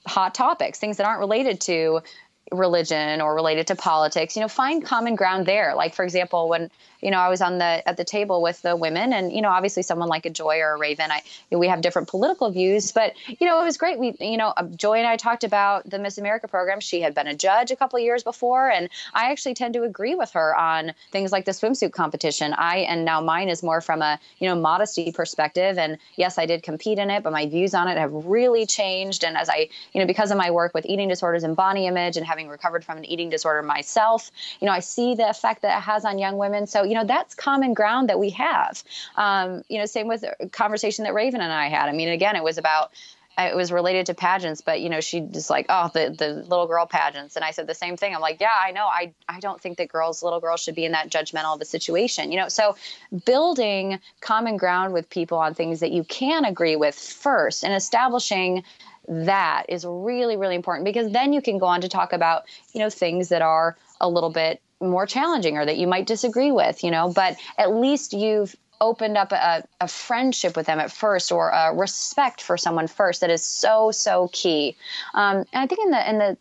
hot 0.06 0.34
topics, 0.34 0.78
things 0.78 0.98
that 0.98 1.06
aren't 1.06 1.18
related 1.18 1.60
to 1.62 2.02
religion 2.50 3.20
or 3.20 3.34
related 3.34 3.66
to 3.68 3.76
politics 3.76 4.36
you 4.36 4.42
know 4.42 4.48
find 4.48 4.84
common 4.84 5.14
ground 5.14 5.46
there. 5.46 5.74
Like 5.74 5.94
for 5.94 6.04
example 6.04 6.48
when 6.48 6.70
you 7.00 7.10
know 7.10 7.18
i 7.18 7.28
was 7.28 7.40
on 7.40 7.58
the 7.58 7.88
at 7.88 7.96
the 7.96 8.04
table 8.04 8.42
with 8.42 8.60
the 8.62 8.76
women 8.76 9.12
and 9.12 9.32
you 9.32 9.40
know 9.40 9.48
obviously 9.48 9.82
someone 9.82 10.08
like 10.08 10.26
a 10.26 10.30
joy 10.30 10.58
or 10.58 10.74
a 10.74 10.78
raven 10.78 11.10
i 11.10 11.16
you 11.16 11.56
know, 11.56 11.58
we 11.58 11.68
have 11.68 11.80
different 11.80 12.08
political 12.08 12.50
views 12.50 12.92
but 12.92 13.14
you 13.26 13.46
know 13.46 13.60
it 13.60 13.64
was 13.64 13.76
great. 13.76 13.98
We 13.98 14.14
you 14.20 14.36
know 14.36 14.52
uh, 14.56 14.64
joy 14.64 14.98
and 14.98 15.06
i 15.06 15.16
talked 15.16 15.44
about 15.44 15.88
the 15.88 15.98
miss 15.98 16.18
america 16.18 16.48
program. 16.48 16.80
She 16.80 17.00
had 17.00 17.14
been 17.14 17.26
a 17.26 17.34
judge 17.34 17.70
a 17.70 17.76
couple 17.76 17.98
years 17.98 18.22
before 18.22 18.70
and 18.70 18.88
i 19.14 19.30
actually 19.30 19.54
tend 19.54 19.74
to 19.74 19.82
agree 19.82 20.14
with 20.14 20.30
her 20.32 20.56
on 20.56 20.92
things 21.10 21.32
like 21.32 21.44
the 21.44 21.52
swimsuit 21.52 21.92
competition. 21.92 22.52
I 22.54 22.78
and 22.78 23.04
now 23.04 23.20
mine 23.20 23.48
is 23.48 23.62
more 23.62 23.80
from 23.80 24.02
a 24.02 24.18
you 24.38 24.48
know 24.48 24.54
modesty 24.54 25.12
perspective. 25.12 25.78
And 25.78 25.98
yes 26.16 26.38
i 26.38 26.46
did 26.46 26.62
compete 26.62 26.98
in 26.98 27.10
it 27.10 27.22
but 27.22 27.32
my 27.32 27.46
views 27.46 27.74
on 27.74 27.88
it 27.88 27.96
have 27.98 28.12
really 28.12 28.66
changed. 28.66 29.24
And 29.24 29.36
as 29.36 29.48
i 29.48 29.68
you 29.92 30.00
know 30.00 30.06
because 30.06 30.30
of 30.30 30.38
my 30.38 30.50
work 30.50 30.74
with 30.74 30.86
eating 30.86 31.08
disorders 31.08 31.44
and 31.44 31.56
body 31.56 31.86
image 31.86 32.16
and 32.16 32.26
having 32.26 32.39
recovered 32.48 32.84
from 32.84 32.98
an 32.98 33.04
eating 33.04 33.30
disorder 33.30 33.62
myself 33.62 34.30
you 34.60 34.66
know 34.66 34.72
i 34.72 34.80
see 34.80 35.14
the 35.14 35.28
effect 35.28 35.62
that 35.62 35.78
it 35.78 35.82
has 35.82 36.04
on 36.04 36.18
young 36.18 36.36
women 36.36 36.66
so 36.66 36.84
you 36.90 36.94
know, 36.94 37.04
that's 37.04 37.34
common 37.34 37.72
ground 37.72 38.08
that 38.08 38.18
we 38.18 38.30
have. 38.30 38.82
Um, 39.16 39.62
you 39.68 39.78
know, 39.78 39.86
same 39.86 40.08
with 40.08 40.24
a 40.40 40.48
conversation 40.48 41.04
that 41.04 41.14
Raven 41.14 41.40
and 41.40 41.52
I 41.52 41.68
had. 41.68 41.88
I 41.88 41.92
mean, 41.92 42.08
again, 42.08 42.34
it 42.36 42.42
was 42.42 42.58
about 42.58 42.92
it 43.38 43.56
was 43.56 43.72
related 43.72 44.06
to 44.06 44.14
pageants, 44.14 44.60
but 44.60 44.80
you 44.80 44.90
know, 44.90 45.00
she 45.00 45.20
just 45.20 45.48
like, 45.48 45.66
oh, 45.68 45.88
the 45.94 46.14
the 46.18 46.44
little 46.48 46.66
girl 46.66 46.84
pageants, 46.84 47.36
and 47.36 47.44
I 47.44 47.52
said 47.52 47.68
the 47.68 47.74
same 47.74 47.96
thing. 47.96 48.14
I'm 48.14 48.20
like, 48.20 48.40
yeah, 48.40 48.48
I 48.60 48.72
know. 48.72 48.84
I 48.86 49.14
I 49.28 49.38
don't 49.40 49.60
think 49.60 49.78
that 49.78 49.88
girls, 49.88 50.22
little 50.22 50.40
girls, 50.40 50.60
should 50.60 50.74
be 50.74 50.84
in 50.84 50.92
that 50.92 51.10
judgmental 51.10 51.54
of 51.54 51.60
a 51.60 51.64
situation. 51.64 52.32
You 52.32 52.40
know, 52.40 52.48
so 52.48 52.76
building 53.24 54.00
common 54.20 54.56
ground 54.56 54.92
with 54.92 55.08
people 55.08 55.38
on 55.38 55.54
things 55.54 55.80
that 55.80 55.92
you 55.92 56.04
can 56.04 56.44
agree 56.44 56.76
with 56.76 56.96
first, 56.96 57.64
and 57.64 57.72
establishing 57.72 58.64
that 59.10 59.64
is 59.68 59.84
really 59.84 60.36
really 60.36 60.54
important 60.54 60.84
because 60.84 61.10
then 61.10 61.32
you 61.32 61.42
can 61.42 61.58
go 61.58 61.66
on 61.66 61.80
to 61.80 61.88
talk 61.88 62.12
about 62.12 62.44
you 62.72 62.80
know 62.80 62.88
things 62.88 63.28
that 63.28 63.42
are 63.42 63.76
a 64.00 64.08
little 64.08 64.30
bit 64.30 64.62
more 64.80 65.06
challenging 65.06 65.58
or 65.58 65.66
that 65.66 65.76
you 65.76 65.86
might 65.86 66.06
disagree 66.06 66.50
with, 66.50 66.82
you 66.82 66.90
know, 66.90 67.12
but 67.12 67.36
at 67.58 67.74
least 67.74 68.12
you've 68.12 68.56
opened 68.80 69.18
up 69.18 69.30
a, 69.30 69.62
a 69.80 69.88
friendship 69.88 70.56
with 70.56 70.66
them 70.66 70.80
at 70.80 70.90
first 70.90 71.30
or 71.30 71.50
a 71.50 71.74
respect 71.74 72.40
for 72.40 72.56
someone 72.56 72.86
first 72.86 73.20
that 73.20 73.30
is 73.30 73.44
so, 73.44 73.90
so 73.90 74.30
key. 74.32 74.74
Um, 75.12 75.38
and 75.38 75.46
I 75.52 75.66
think 75.66 75.80
in 75.84 75.90
the, 75.90 76.10
in 76.10 76.18
the, 76.18 76.36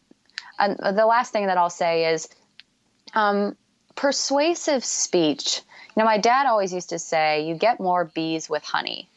uh, 0.57 0.91
the 0.93 1.05
last 1.05 1.33
thing 1.33 1.47
that 1.47 1.57
I'll 1.57 1.69
say 1.69 2.13
is 2.13 2.29
um, 3.13 3.57
persuasive 3.95 4.85
speech. 4.85 5.61
You 5.95 6.01
know, 6.01 6.05
my 6.05 6.17
dad 6.17 6.45
always 6.45 6.71
used 6.71 6.89
to 6.89 6.99
say, 6.99 7.45
you 7.45 7.55
get 7.55 7.81
more 7.81 8.05
bees 8.05 8.49
with 8.49 8.63
honey. 8.63 9.09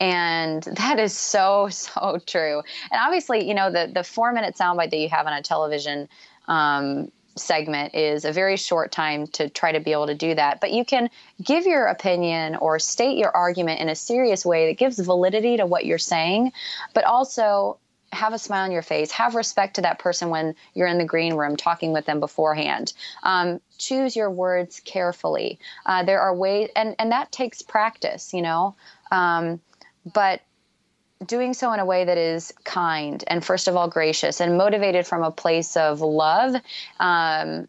And 0.00 0.62
that 0.62 0.98
is 0.98 1.16
so, 1.16 1.68
so 1.70 2.20
true. 2.26 2.62
And 2.90 3.00
obviously, 3.00 3.46
you 3.46 3.54
know, 3.54 3.70
the, 3.70 3.90
the 3.92 4.04
four 4.04 4.32
minute 4.32 4.56
soundbite 4.56 4.90
that 4.90 4.98
you 4.98 5.08
have 5.08 5.26
on 5.26 5.32
a 5.32 5.42
television 5.42 6.08
um, 6.48 7.10
segment 7.36 7.94
is 7.94 8.24
a 8.24 8.32
very 8.32 8.56
short 8.56 8.92
time 8.92 9.26
to 9.26 9.48
try 9.48 9.72
to 9.72 9.80
be 9.80 9.92
able 9.92 10.06
to 10.06 10.14
do 10.14 10.34
that. 10.34 10.60
But 10.60 10.72
you 10.72 10.84
can 10.84 11.10
give 11.42 11.66
your 11.66 11.86
opinion 11.86 12.56
or 12.56 12.78
state 12.78 13.18
your 13.18 13.30
argument 13.30 13.80
in 13.80 13.88
a 13.88 13.96
serious 13.96 14.44
way 14.46 14.68
that 14.68 14.78
gives 14.78 14.98
validity 14.98 15.56
to 15.56 15.66
what 15.66 15.84
you're 15.84 15.98
saying, 15.98 16.52
but 16.92 17.04
also 17.04 17.78
have 18.12 18.32
a 18.32 18.38
smile 18.38 18.64
on 18.64 18.70
your 18.70 18.82
face, 18.82 19.10
have 19.10 19.34
respect 19.34 19.74
to 19.74 19.82
that 19.82 19.98
person 19.98 20.30
when 20.30 20.54
you're 20.74 20.86
in 20.86 20.98
the 20.98 21.04
green 21.04 21.34
room 21.34 21.56
talking 21.56 21.92
with 21.92 22.06
them 22.06 22.20
beforehand. 22.20 22.92
Um, 23.24 23.60
choose 23.76 24.14
your 24.14 24.30
words 24.30 24.80
carefully. 24.80 25.58
Uh, 25.84 26.04
there 26.04 26.20
are 26.20 26.34
ways, 26.34 26.70
and, 26.76 26.94
and 26.98 27.10
that 27.10 27.32
takes 27.32 27.60
practice, 27.60 28.32
you 28.32 28.42
know. 28.42 28.76
Um, 29.10 29.60
but 30.12 30.40
doing 31.24 31.54
so 31.54 31.72
in 31.72 31.80
a 31.80 31.84
way 31.84 32.04
that 32.04 32.18
is 32.18 32.52
kind 32.64 33.24
and 33.28 33.44
first 33.44 33.68
of 33.68 33.76
all 33.76 33.88
gracious 33.88 34.40
and 34.40 34.58
motivated 34.58 35.06
from 35.06 35.22
a 35.22 35.30
place 35.30 35.76
of 35.76 36.00
love 36.00 36.54
um, 37.00 37.68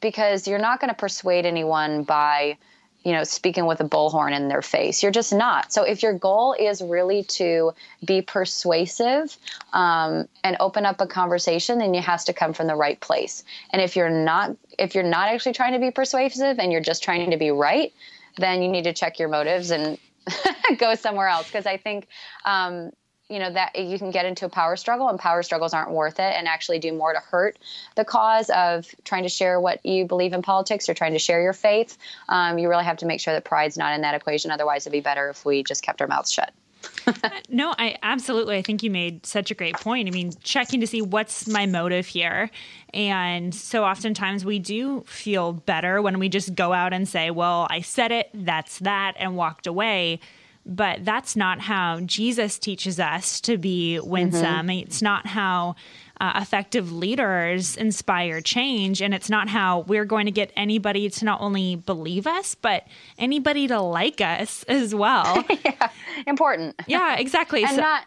because 0.00 0.46
you're 0.46 0.58
not 0.58 0.80
going 0.80 0.90
to 0.90 0.94
persuade 0.94 1.46
anyone 1.46 2.04
by 2.04 2.56
you 3.04 3.12
know 3.12 3.24
speaking 3.24 3.66
with 3.66 3.80
a 3.80 3.84
bullhorn 3.84 4.34
in 4.34 4.48
their 4.48 4.62
face. 4.62 5.02
You're 5.02 5.12
just 5.12 5.32
not. 5.32 5.72
So 5.72 5.82
if 5.82 6.02
your 6.02 6.12
goal 6.12 6.54
is 6.58 6.82
really 6.82 7.24
to 7.24 7.72
be 8.04 8.22
persuasive 8.22 9.36
um, 9.72 10.28
and 10.42 10.56
open 10.60 10.86
up 10.86 11.00
a 11.00 11.06
conversation 11.06 11.78
then 11.78 11.94
it 11.94 12.04
has 12.04 12.24
to 12.24 12.32
come 12.32 12.52
from 12.52 12.66
the 12.66 12.76
right 12.76 13.00
place. 13.00 13.44
And 13.70 13.82
if 13.82 13.96
you're 13.96 14.10
not 14.10 14.56
if 14.78 14.94
you're 14.94 15.04
not 15.04 15.28
actually 15.28 15.52
trying 15.54 15.72
to 15.72 15.80
be 15.80 15.90
persuasive 15.90 16.58
and 16.58 16.70
you're 16.70 16.80
just 16.80 17.02
trying 17.02 17.30
to 17.30 17.36
be 17.36 17.50
right 17.50 17.92
then 18.36 18.62
you 18.62 18.68
need 18.68 18.84
to 18.84 18.92
check 18.92 19.18
your 19.18 19.28
motives 19.28 19.70
and 19.70 19.98
go 20.78 20.94
somewhere 20.94 21.28
else. 21.28 21.46
Because 21.46 21.66
I 21.66 21.76
think 21.76 22.08
um, 22.44 22.90
you 23.28 23.38
know 23.38 23.50
that 23.50 23.76
you 23.78 23.98
can 23.98 24.10
get 24.10 24.26
into 24.26 24.44
a 24.44 24.48
power 24.48 24.76
struggle 24.76 25.08
and 25.08 25.18
power 25.18 25.42
struggles 25.42 25.72
aren't 25.72 25.90
worth 25.90 26.18
it 26.18 26.34
and 26.36 26.46
actually 26.46 26.78
do 26.78 26.92
more 26.92 27.12
to 27.12 27.20
hurt 27.20 27.58
the 27.96 28.04
cause 28.04 28.50
of 28.50 28.86
trying 29.04 29.22
to 29.22 29.28
share 29.28 29.58
what 29.60 29.84
you 29.84 30.04
believe 30.04 30.32
in 30.32 30.42
politics 30.42 30.88
or 30.88 30.94
trying 30.94 31.12
to 31.12 31.18
share 31.18 31.42
your 31.42 31.54
faith. 31.54 31.96
Um, 32.28 32.58
you 32.58 32.68
really 32.68 32.84
have 32.84 32.98
to 32.98 33.06
make 33.06 33.20
sure 33.20 33.34
that 33.34 33.44
pride's 33.44 33.78
not 33.78 33.94
in 33.94 34.02
that 34.02 34.14
equation. 34.14 34.50
Otherwise 34.50 34.82
it'd 34.82 34.92
be 34.92 35.00
better 35.00 35.30
if 35.30 35.44
we 35.44 35.62
just 35.62 35.82
kept 35.82 36.00
our 36.02 36.06
mouths 36.06 36.32
shut 36.32 36.52
no, 37.48 37.74
I 37.78 37.96
absolutely. 38.02 38.56
I 38.56 38.62
think 38.62 38.82
you 38.82 38.90
made 38.90 39.26
such 39.26 39.50
a 39.50 39.54
great 39.54 39.74
point. 39.76 40.08
I 40.08 40.10
mean, 40.10 40.32
checking 40.42 40.80
to 40.80 40.86
see 40.86 41.02
what's 41.02 41.46
my 41.46 41.66
motive 41.66 42.06
here. 42.06 42.50
And 42.92 43.54
so 43.54 43.84
oftentimes 43.84 44.44
we 44.44 44.58
do 44.58 45.02
feel 45.06 45.52
better 45.52 46.00
when 46.00 46.18
we 46.18 46.28
just 46.28 46.54
go 46.54 46.72
out 46.72 46.92
and 46.92 47.08
say, 47.08 47.30
well, 47.30 47.66
I 47.70 47.80
said 47.80 48.12
it, 48.12 48.30
that's 48.32 48.78
that, 48.80 49.14
and 49.18 49.36
walked 49.36 49.66
away. 49.66 50.20
But 50.66 51.04
that's 51.04 51.36
not 51.36 51.60
how 51.60 52.00
Jesus 52.00 52.58
teaches 52.58 52.98
us 52.98 53.40
to 53.42 53.58
be 53.58 54.00
winsome. 54.00 54.44
Mm-hmm. 54.44 54.70
It's 54.70 55.02
not 55.02 55.26
how 55.26 55.76
uh, 56.20 56.32
effective 56.36 56.92
leaders 56.92 57.76
inspire 57.76 58.40
change. 58.40 59.02
And 59.02 59.14
it's 59.14 59.28
not 59.28 59.48
how 59.48 59.80
we're 59.80 60.04
going 60.04 60.26
to 60.26 60.32
get 60.32 60.52
anybody 60.56 61.08
to 61.10 61.24
not 61.24 61.40
only 61.40 61.76
believe 61.76 62.26
us, 62.26 62.54
but 62.54 62.86
anybody 63.18 63.66
to 63.68 63.80
like 63.80 64.20
us 64.20 64.62
as 64.68 64.94
well. 64.94 65.44
yeah, 65.64 65.90
important. 66.26 66.76
Yeah, 66.86 67.16
exactly. 67.16 67.62
and 67.62 67.74
so, 67.74 67.80
not 67.80 68.04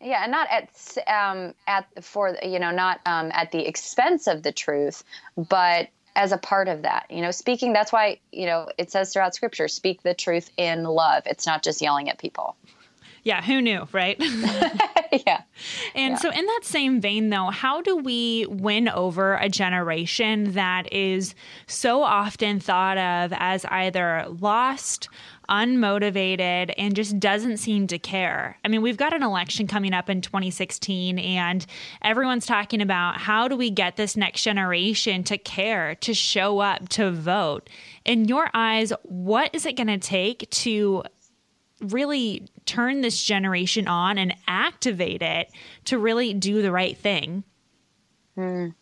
yeah, 0.00 0.24
and 0.24 0.32
not 0.32 0.48
at 0.50 0.98
um, 1.08 1.54
at 1.66 1.86
for 2.04 2.36
you 2.42 2.58
know 2.58 2.72
not 2.72 3.00
um, 3.06 3.30
at 3.32 3.52
the 3.52 3.66
expense 3.66 4.26
of 4.26 4.42
the 4.42 4.52
truth, 4.52 5.04
but 5.36 5.88
as 6.14 6.32
a 6.32 6.38
part 6.38 6.68
of 6.68 6.82
that. 6.82 7.06
You 7.10 7.22
know, 7.22 7.30
speaking. 7.30 7.72
That's 7.72 7.92
why 7.92 8.18
you 8.32 8.46
know 8.46 8.68
it 8.78 8.90
says 8.90 9.12
throughout 9.12 9.34
Scripture, 9.34 9.68
speak 9.68 10.02
the 10.02 10.14
truth 10.14 10.50
in 10.56 10.84
love. 10.84 11.22
It's 11.26 11.46
not 11.46 11.62
just 11.62 11.80
yelling 11.80 12.08
at 12.08 12.18
people. 12.18 12.56
Yeah, 13.24 13.40
who 13.40 13.62
knew, 13.62 13.86
right? 13.92 14.16
yeah. 15.26 15.42
And 15.94 16.12
yeah. 16.12 16.16
so, 16.16 16.30
in 16.30 16.44
that 16.44 16.60
same 16.62 17.00
vein, 17.00 17.30
though, 17.30 17.50
how 17.50 17.80
do 17.80 17.96
we 17.96 18.46
win 18.48 18.88
over 18.88 19.34
a 19.34 19.48
generation 19.48 20.52
that 20.52 20.92
is 20.92 21.34
so 21.68 22.02
often 22.02 22.58
thought 22.58 22.98
of 22.98 23.32
as 23.36 23.64
either 23.66 24.26
lost, 24.40 25.08
unmotivated, 25.48 26.74
and 26.76 26.96
just 26.96 27.20
doesn't 27.20 27.58
seem 27.58 27.86
to 27.88 27.98
care? 27.98 28.58
I 28.64 28.68
mean, 28.68 28.82
we've 28.82 28.96
got 28.96 29.14
an 29.14 29.22
election 29.22 29.68
coming 29.68 29.92
up 29.92 30.10
in 30.10 30.20
2016, 30.20 31.20
and 31.20 31.64
everyone's 32.02 32.46
talking 32.46 32.82
about 32.82 33.18
how 33.18 33.46
do 33.46 33.56
we 33.56 33.70
get 33.70 33.96
this 33.96 34.16
next 34.16 34.42
generation 34.42 35.22
to 35.24 35.38
care, 35.38 35.94
to 35.96 36.12
show 36.12 36.58
up, 36.58 36.88
to 36.90 37.12
vote? 37.12 37.70
In 38.04 38.24
your 38.24 38.50
eyes, 38.52 38.92
what 39.04 39.54
is 39.54 39.64
it 39.64 39.76
going 39.76 39.86
to 39.86 39.98
take 39.98 40.50
to 40.50 41.04
really 41.82 42.46
turn 42.64 43.00
this 43.00 43.22
generation 43.22 43.88
on 43.88 44.18
and 44.18 44.34
activate 44.46 45.22
it 45.22 45.50
to 45.86 45.98
really 45.98 46.34
do 46.34 46.62
the 46.62 46.72
right 46.72 46.96
thing? 46.96 47.44
Mm. 48.36 48.74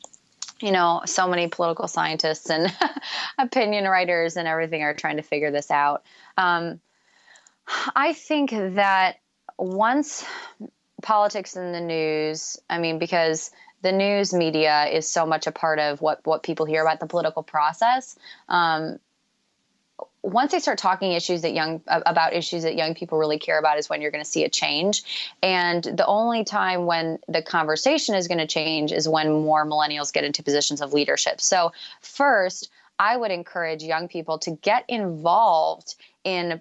You 0.61 0.73
know, 0.73 1.03
so 1.07 1.27
many 1.27 1.49
political 1.49 1.89
scientists 1.89 2.51
and 2.51 2.73
opinion 3.39 3.85
writers 3.85 4.37
and 4.37 4.47
everything 4.47 4.83
are 4.83 4.95
trying 4.95 5.17
to 5.17 5.23
figure 5.23 5.51
this 5.51 5.71
out. 5.71 6.05
Um, 6.37 6.81
I 7.97 8.13
think 8.13 8.51
that 8.51 9.17
once 9.59 10.25
politics 11.03 11.57
in 11.57 11.73
the 11.73 11.81
news, 11.81 12.59
I 12.69 12.79
mean, 12.79 12.99
because 12.99 13.51
the 13.83 13.93
news 13.93 14.35
media 14.35 14.87
is 14.87 15.09
so 15.09 15.25
much 15.25 15.47
a 15.47 15.53
part 15.53 15.79
of 15.79 16.01
what 16.01 16.21
what 16.27 16.43
people 16.43 16.67
hear 16.67 16.83
about 16.83 17.01
the 17.01 17.07
political 17.07 17.43
process. 17.43 18.19
Um, 18.49 18.99
once 20.23 20.53
they 20.53 20.59
start 20.59 20.79
talking 20.79 21.13
issues 21.13 21.43
that 21.43 21.55
young 21.55 21.81
about 21.87 22.35
issues 22.35 22.63
that 22.63 22.77
young 22.77 22.95
people 22.95 23.19
really 23.19 23.39
care 23.39 23.59
about 23.59 23.79
is 23.79 23.89
when 23.89 24.01
you're 24.03 24.11
going 24.11 24.25
to 24.25 24.31
see 24.31 24.45
a 24.45 24.49
change 24.49 25.03
and 25.43 25.85
the 25.85 26.07
only 26.07 26.45
time 26.45 26.87
when 26.87 27.19
the 27.29 27.43
conversation 27.43 28.15
is 28.15 28.29
going 28.29 28.39
to 28.39 28.47
change 28.47 28.93
is 28.93 29.09
when 29.09 29.33
more 29.33 29.65
millennials 29.67 30.13
get 30.13 30.25
into 30.25 30.43
positions 30.43 30.81
of 30.81 30.93
leadership 30.93 31.41
so 31.41 31.73
first 32.01 32.71
i 32.99 33.17
would 33.17 33.31
encourage 33.31 33.83
young 33.83 34.09
people 34.09 34.39
to 34.39 34.51
get 34.63 34.85
involved 34.89 35.95
in 36.25 36.61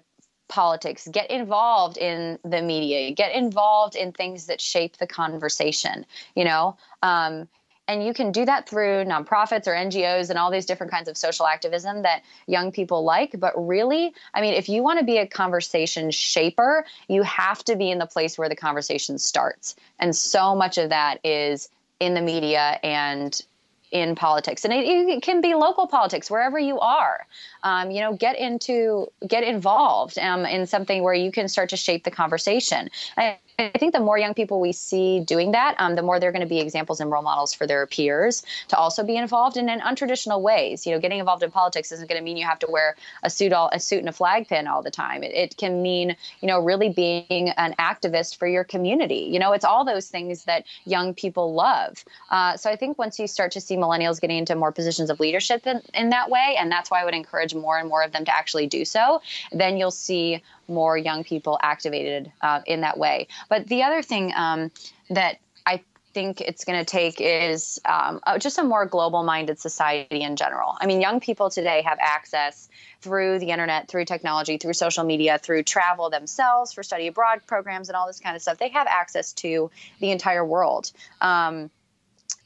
politics, 0.50 1.08
get 1.10 1.30
involved 1.30 1.96
in 1.96 2.38
the 2.44 2.60
media, 2.60 3.12
get 3.12 3.34
involved 3.34 3.94
in 3.94 4.12
things 4.12 4.46
that 4.46 4.60
shape 4.60 4.98
the 4.98 5.06
conversation, 5.06 6.04
you 6.34 6.44
know? 6.44 6.76
Um, 7.02 7.48
and 7.90 8.06
you 8.06 8.14
can 8.14 8.30
do 8.30 8.44
that 8.44 8.68
through 8.68 9.04
nonprofits 9.04 9.66
or 9.66 9.72
NGOs 9.72 10.30
and 10.30 10.38
all 10.38 10.52
these 10.52 10.64
different 10.64 10.92
kinds 10.92 11.08
of 11.08 11.16
social 11.16 11.44
activism 11.44 12.02
that 12.02 12.22
young 12.46 12.70
people 12.70 13.02
like. 13.02 13.34
But 13.38 13.52
really, 13.56 14.14
I 14.32 14.40
mean, 14.40 14.54
if 14.54 14.68
you 14.68 14.84
want 14.84 15.00
to 15.00 15.04
be 15.04 15.18
a 15.18 15.26
conversation 15.26 16.12
shaper, 16.12 16.86
you 17.08 17.22
have 17.24 17.64
to 17.64 17.74
be 17.74 17.90
in 17.90 17.98
the 17.98 18.06
place 18.06 18.38
where 18.38 18.48
the 18.48 18.54
conversation 18.54 19.18
starts. 19.18 19.74
And 19.98 20.14
so 20.14 20.54
much 20.54 20.78
of 20.78 20.90
that 20.90 21.18
is 21.24 21.68
in 21.98 22.14
the 22.14 22.22
media 22.22 22.78
and 22.84 23.42
in 23.90 24.14
politics 24.14 24.64
and 24.64 24.72
it, 24.72 24.86
it, 24.86 25.20
can 25.20 25.40
be 25.40 25.54
local 25.54 25.88
politics 25.88 26.30
wherever 26.30 26.60
you 26.60 26.78
are 26.78 27.26
um, 27.64 27.90
you 27.90 28.00
know 28.00 28.14
get 28.14 28.38
into 28.38 29.08
get 29.26 29.42
involved 29.42 30.16
um, 30.16 30.46
in 30.46 30.64
something 30.64 31.02
where 31.02 31.12
you 31.12 31.32
can 31.32 31.48
start 31.48 31.70
to 31.70 31.76
shape 31.76 32.04
the 32.04 32.10
conversation 32.10 32.88
I, 33.16 33.38
I 33.60 33.78
think 33.78 33.92
the 33.92 34.00
more 34.00 34.18
young 34.18 34.34
people 34.34 34.60
we 34.60 34.72
see 34.72 35.20
doing 35.20 35.52
that, 35.52 35.74
um, 35.78 35.94
the 35.94 36.02
more 36.02 36.18
they're 36.18 36.32
going 36.32 36.42
to 36.42 36.48
be 36.48 36.60
examples 36.60 37.00
and 37.00 37.10
role 37.10 37.22
models 37.22 37.52
for 37.52 37.66
their 37.66 37.86
peers 37.86 38.42
to 38.68 38.76
also 38.76 39.04
be 39.04 39.16
involved 39.16 39.56
and 39.56 39.68
in 39.68 39.80
untraditional 39.80 40.40
ways. 40.40 40.86
You 40.86 40.94
know, 40.94 41.00
getting 41.00 41.18
involved 41.18 41.42
in 41.42 41.50
politics 41.50 41.92
isn't 41.92 42.08
going 42.08 42.18
to 42.18 42.24
mean 42.24 42.36
you 42.36 42.46
have 42.46 42.58
to 42.60 42.70
wear 42.70 42.96
a 43.22 43.30
suit 43.30 43.52
all 43.52 43.68
a 43.72 43.78
suit 43.80 43.98
and 43.98 44.08
a 44.08 44.12
flag 44.12 44.48
pin 44.48 44.66
all 44.66 44.82
the 44.82 44.90
time. 44.90 45.22
It, 45.22 45.34
it 45.34 45.56
can 45.56 45.82
mean 45.82 46.16
you 46.40 46.48
know 46.48 46.60
really 46.60 46.88
being 46.88 47.50
an 47.50 47.74
activist 47.78 48.38
for 48.38 48.48
your 48.48 48.64
community. 48.64 49.28
You 49.30 49.38
know, 49.38 49.52
it's 49.52 49.64
all 49.64 49.84
those 49.84 50.08
things 50.08 50.44
that 50.44 50.64
young 50.84 51.14
people 51.14 51.54
love. 51.54 52.04
Uh, 52.30 52.56
so 52.56 52.70
I 52.70 52.76
think 52.76 52.98
once 52.98 53.18
you 53.18 53.26
start 53.26 53.52
to 53.52 53.60
see 53.60 53.76
millennials 53.76 54.20
getting 54.20 54.38
into 54.38 54.54
more 54.54 54.72
positions 54.72 55.10
of 55.10 55.20
leadership 55.20 55.66
in, 55.66 55.82
in 55.94 56.10
that 56.10 56.30
way, 56.30 56.56
and 56.58 56.70
that's 56.70 56.90
why 56.90 57.02
I 57.02 57.04
would 57.04 57.14
encourage 57.14 57.54
more 57.54 57.78
and 57.78 57.88
more 57.88 58.02
of 58.02 58.12
them 58.12 58.24
to 58.24 58.34
actually 58.34 58.66
do 58.66 58.84
so, 58.84 59.20
then 59.52 59.76
you'll 59.76 59.90
see 59.90 60.42
more 60.70 60.96
young 60.96 61.24
people 61.24 61.58
activated 61.62 62.32
uh, 62.40 62.60
in 62.66 62.80
that 62.82 62.96
way. 62.96 63.28
But 63.48 63.66
the 63.66 63.82
other 63.82 64.02
thing 64.02 64.32
um, 64.34 64.70
that 65.10 65.38
I 65.66 65.82
think 66.12 66.40
it's 66.40 66.64
going 66.64 66.78
to 66.78 66.84
take 66.84 67.20
is 67.20 67.80
um, 67.84 68.20
uh, 68.26 68.38
just 68.38 68.58
a 68.58 68.64
more 68.64 68.86
global 68.86 69.22
minded 69.22 69.58
society 69.60 70.22
in 70.22 70.36
general. 70.36 70.76
I 70.80 70.86
mean, 70.86 71.00
young 71.00 71.20
people 71.20 71.50
today 71.50 71.82
have 71.82 71.98
access 72.00 72.68
through 73.00 73.38
the 73.38 73.50
internet, 73.50 73.88
through 73.88 74.04
technology, 74.04 74.56
through 74.58 74.72
social 74.72 75.04
media, 75.04 75.38
through 75.38 75.62
travel 75.62 76.10
themselves 76.10 76.72
for 76.72 76.82
study 76.82 77.06
abroad 77.06 77.40
programs 77.46 77.88
and 77.88 77.96
all 77.96 78.06
this 78.06 78.20
kind 78.20 78.36
of 78.36 78.42
stuff. 78.42 78.58
They 78.58 78.70
have 78.70 78.86
access 78.86 79.32
to 79.34 79.70
the 80.00 80.10
entire 80.10 80.44
world. 80.44 80.92
Um, 81.20 81.70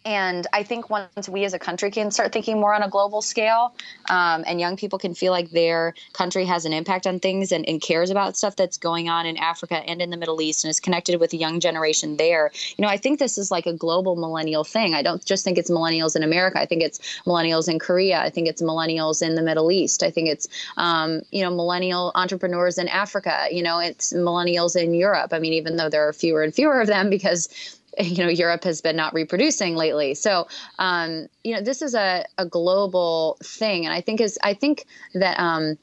and 0.05 0.47
I 0.53 0.63
think 0.63 0.91
once 0.91 1.29
we 1.29 1.45
as 1.45 1.55
a 1.55 1.59
country 1.59 1.91
can 1.91 2.11
start 2.11 2.33
thinking 2.33 2.61
more 2.61 2.75
on 2.75 2.83
a 2.83 2.89
global 2.89 3.23
scale, 3.23 3.75
um, 4.11 4.45
and 4.47 4.61
young 4.61 4.77
people 4.77 4.99
can 4.99 5.15
feel 5.15 5.33
like 5.33 5.51
their 5.51 5.95
country 6.13 6.45
has 6.45 6.67
an 6.67 6.73
impact 6.73 7.07
on 7.07 7.21
things 7.21 7.53
and, 7.53 7.67
and, 7.69 7.81
cares 7.81 8.11
about 8.11 8.37
stuff 8.37 8.57
that's 8.57 8.79
going 8.79 9.09
on 9.09 9.27
in 9.27 9.37
Africa 9.37 9.77
and 9.77 10.01
in 10.01 10.11
the 10.11 10.17
Middle 10.17 10.41
East 10.41 10.65
and 10.65 10.71
is 10.71 10.81
connected 10.81 11.21
with 11.21 11.31
the 11.31 11.37
young 11.37 11.61
generation 11.61 12.17
there, 12.17 12.51
you 12.77 12.83
know, 12.83 12.89
I 12.89 12.97
think 12.97 13.19
this 13.19 13.37
is 13.37 13.51
like 13.51 13.67
a 13.67 13.73
global 13.73 14.17
millennial 14.17 14.65
thing. 14.65 14.95
I 14.95 15.03
don't 15.03 15.25
just 15.25 15.45
think 15.45 15.59
it's 15.59 15.71
millennials 15.71 16.17
in 16.17 16.23
America. 16.23 16.61
I 16.61 16.67
think 16.67 16.83
it's 16.83 16.99
millennials 17.27 17.69
in 17.69 17.79
Korea. 17.79 18.21
I 18.21 18.31
think 18.31 18.49
it's 18.49 18.63
millennials 18.63 19.23
in 19.23 19.35
the 19.35 19.43
Middle 19.43 19.71
East. 19.71 20.03
I 20.03 20.11
think 20.11 20.29
it's, 20.29 20.49
um, 20.77 21.23
you 21.31 21.43
know, 21.43 21.51
millennial 21.51 22.13
entrepreneurs 22.15 22.79
in 22.79 22.89
Africa. 22.89 23.47
You 23.51 23.63
know, 23.63 23.79
it's 23.79 24.13
millennials 24.13 24.81
in 24.81 24.95
Europe. 24.95 25.33
I 25.33 25.39
mean, 25.39 25.53
even 25.53 25.77
though 25.77 25.89
there 25.89 26.07
are 26.09 26.13
fewer 26.13 26.43
and 26.43 26.55
fewer 26.55 26.81
of 26.81 26.87
them 26.87 27.11
because 27.11 27.49
you 27.99 28.25
know 28.25 28.31
Europe 28.31 28.65
has 28.65 28.81
been 28.81 28.97
not 28.97 29.15
reproducing 29.15 29.77
lately. 29.77 30.15
So 30.15 30.49
um, 30.79 31.29
you 31.43 31.55
know 31.55 31.63
this 31.63 31.83
is 31.83 31.95
a, 31.95 32.25
a 32.39 32.47
global 32.47 33.39
thing, 33.43 33.85
and 33.87 33.95
I 33.95 34.01
think 34.01 34.21
is 34.21 34.39
I 34.43 34.55
think 34.55 34.87
that 35.15 35.39
um, 35.39 35.79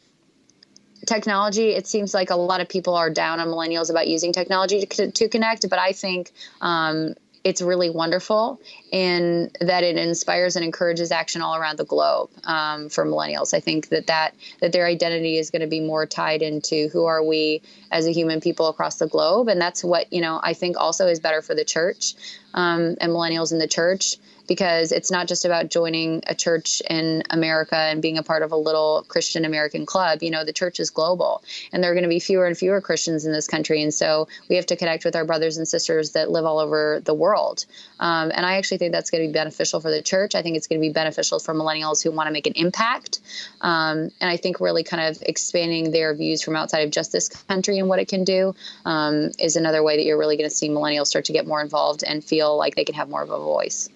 technology. 1.06 1.72
It 1.72 1.88
seems 1.88 2.14
like 2.14 2.30
a 2.30 2.36
lot 2.36 2.62
of 2.62 2.70
people 2.70 2.96
are 2.96 3.10
down 3.10 3.40
on 3.40 3.48
millennials 3.48 3.90
about 3.90 4.08
using 4.08 4.34
technology 4.34 4.86
to, 4.86 5.12
to 5.12 5.30
connect, 5.30 5.70
but 5.70 5.80
I 5.80 5.92
think 5.94 6.32
um, 6.62 7.16
it's 7.44 7.62
really 7.62 7.90
wonderful 7.90 8.62
in 8.92 9.50
that 9.60 9.84
it 9.84 9.98
inspires 9.98 10.56
and 10.56 10.64
encourages 10.64 11.12
action 11.12 11.42
all 11.42 11.56
around 11.56 11.78
the 11.78 11.86
globe 11.86 12.30
um, 12.44 12.90
for 12.90 13.06
millennials. 13.06 13.54
I 13.54 13.60
think 13.60 13.90
that, 13.90 14.08
that 14.08 14.36
that 14.60 14.72
their 14.72 14.86
identity 14.86 15.38
is 15.38 15.50
going 15.50 15.62
to 15.62 15.68
be 15.68 15.80
more 15.80 16.06
tied 16.06 16.42
into 16.42 16.90
who 16.90 17.06
are 17.06 17.24
we 17.24 17.62
as 17.92 18.06
a 18.06 18.12
human 18.12 18.42
people 18.42 18.68
across 18.68 18.98
the 18.98 19.08
globe, 19.08 19.48
and 19.48 19.60
that's 19.60 19.84
what 19.84 20.12
you 20.14 20.22
know 20.22 20.40
I 20.42 20.54
think 20.54 20.78
also 20.78 21.08
is 21.08 21.20
better 21.20 21.42
for 21.42 21.56
the 21.56 21.66
church 21.66 22.14
um, 22.54 22.96
and 23.02 23.12
millennials 23.12 23.52
in 23.52 23.60
the 23.60 23.68
church 23.68 24.18
because 24.48 24.92
it's 24.92 25.12
not 25.12 25.28
just 25.28 25.46
about 25.46 25.70
joining 25.70 26.24
a 26.28 26.36
church 26.36 26.82
in 26.90 27.24
America 27.30 27.76
and 27.76 28.02
being 28.02 28.18
a 28.18 28.24
part 28.24 28.44
of 28.44 28.52
a 28.52 28.56
little 28.56 29.06
Christian 29.08 29.46
American 29.46 29.86
club. 29.86 30.22
You 30.22 30.32
know, 30.32 30.44
the 30.44 30.54
church 30.54 30.80
is 30.80 30.90
global 30.90 31.44
and 31.72 31.84
there 31.84 31.92
are 31.92 31.94
going 31.94 32.04
to 32.04 32.10
be 32.10 32.20
fewer 32.20 32.46
and 32.46 32.58
fewer 32.58 32.82
Christians 32.82 33.26
in 33.26 33.32
this 33.32 33.48
country. 33.48 33.82
And 33.84 33.94
so 33.94 34.28
we 34.50 34.56
have 34.56 34.66
to 34.68 34.76
connect 34.76 35.06
with 35.06 35.16
our 35.16 35.26
brothers 35.26 35.58
and 35.58 35.68
sisters 35.68 36.12
that 36.12 36.30
live 36.30 36.46
all 36.46 36.60
over 36.60 37.02
the 37.04 37.14
world. 37.14 37.66
Um, 38.00 38.32
and 38.34 38.46
I 38.46 38.58
actually 38.58 38.78
think 38.78 38.92
that's 38.92 39.10
going 39.10 39.24
to 39.24 39.28
be 39.30 39.34
beneficial 39.34 39.80
for 39.80 39.92
the 39.92 40.02
church. 40.02 40.36
I 40.36 40.42
think 40.42 40.58
it's 40.58 40.68
going 40.68 40.82
to 40.82 40.88
be 40.88 40.94
beneficial 40.94 41.40
for 41.40 41.54
millennials 41.54 42.04
who 42.04 42.12
want 42.12 42.28
to 42.28 42.34
make 42.34 42.48
an 42.48 42.54
impact. 42.56 43.20
Um, 43.62 44.12
and 44.20 44.30
I 44.30 44.38
think 44.38 44.60
really 44.60 44.84
kind 44.84 45.10
of 45.10 45.22
expanding 45.22 45.92
their 45.92 46.14
views 46.14 46.42
from 46.42 46.56
outside 46.56 46.82
of 46.82 46.92
just 46.92 47.12
this 47.12 47.30
country 47.30 47.78
and 47.80 47.88
what 47.88 48.00
it 48.00 48.08
can 48.08 48.24
do 48.24 48.56
um, 48.86 49.32
is 49.40 49.56
another 49.56 49.84
way 49.84 49.98
that 49.98 50.04
you're 50.04 50.18
really 50.18 50.38
going 50.38 50.50
to 50.50 50.56
see 50.56 50.70
millennials 50.70 51.08
start 51.08 51.26
to 51.26 51.34
get 51.34 51.48
more 51.48 51.62
involved 51.62 52.04
and 52.04 52.24
feel 52.24 52.58
like 52.58 52.76
they 52.76 52.86
can 52.86 52.96
have 52.96 53.10
more 53.10 53.22
of 53.22 53.30
a 53.30 53.38
voice. 53.38 53.90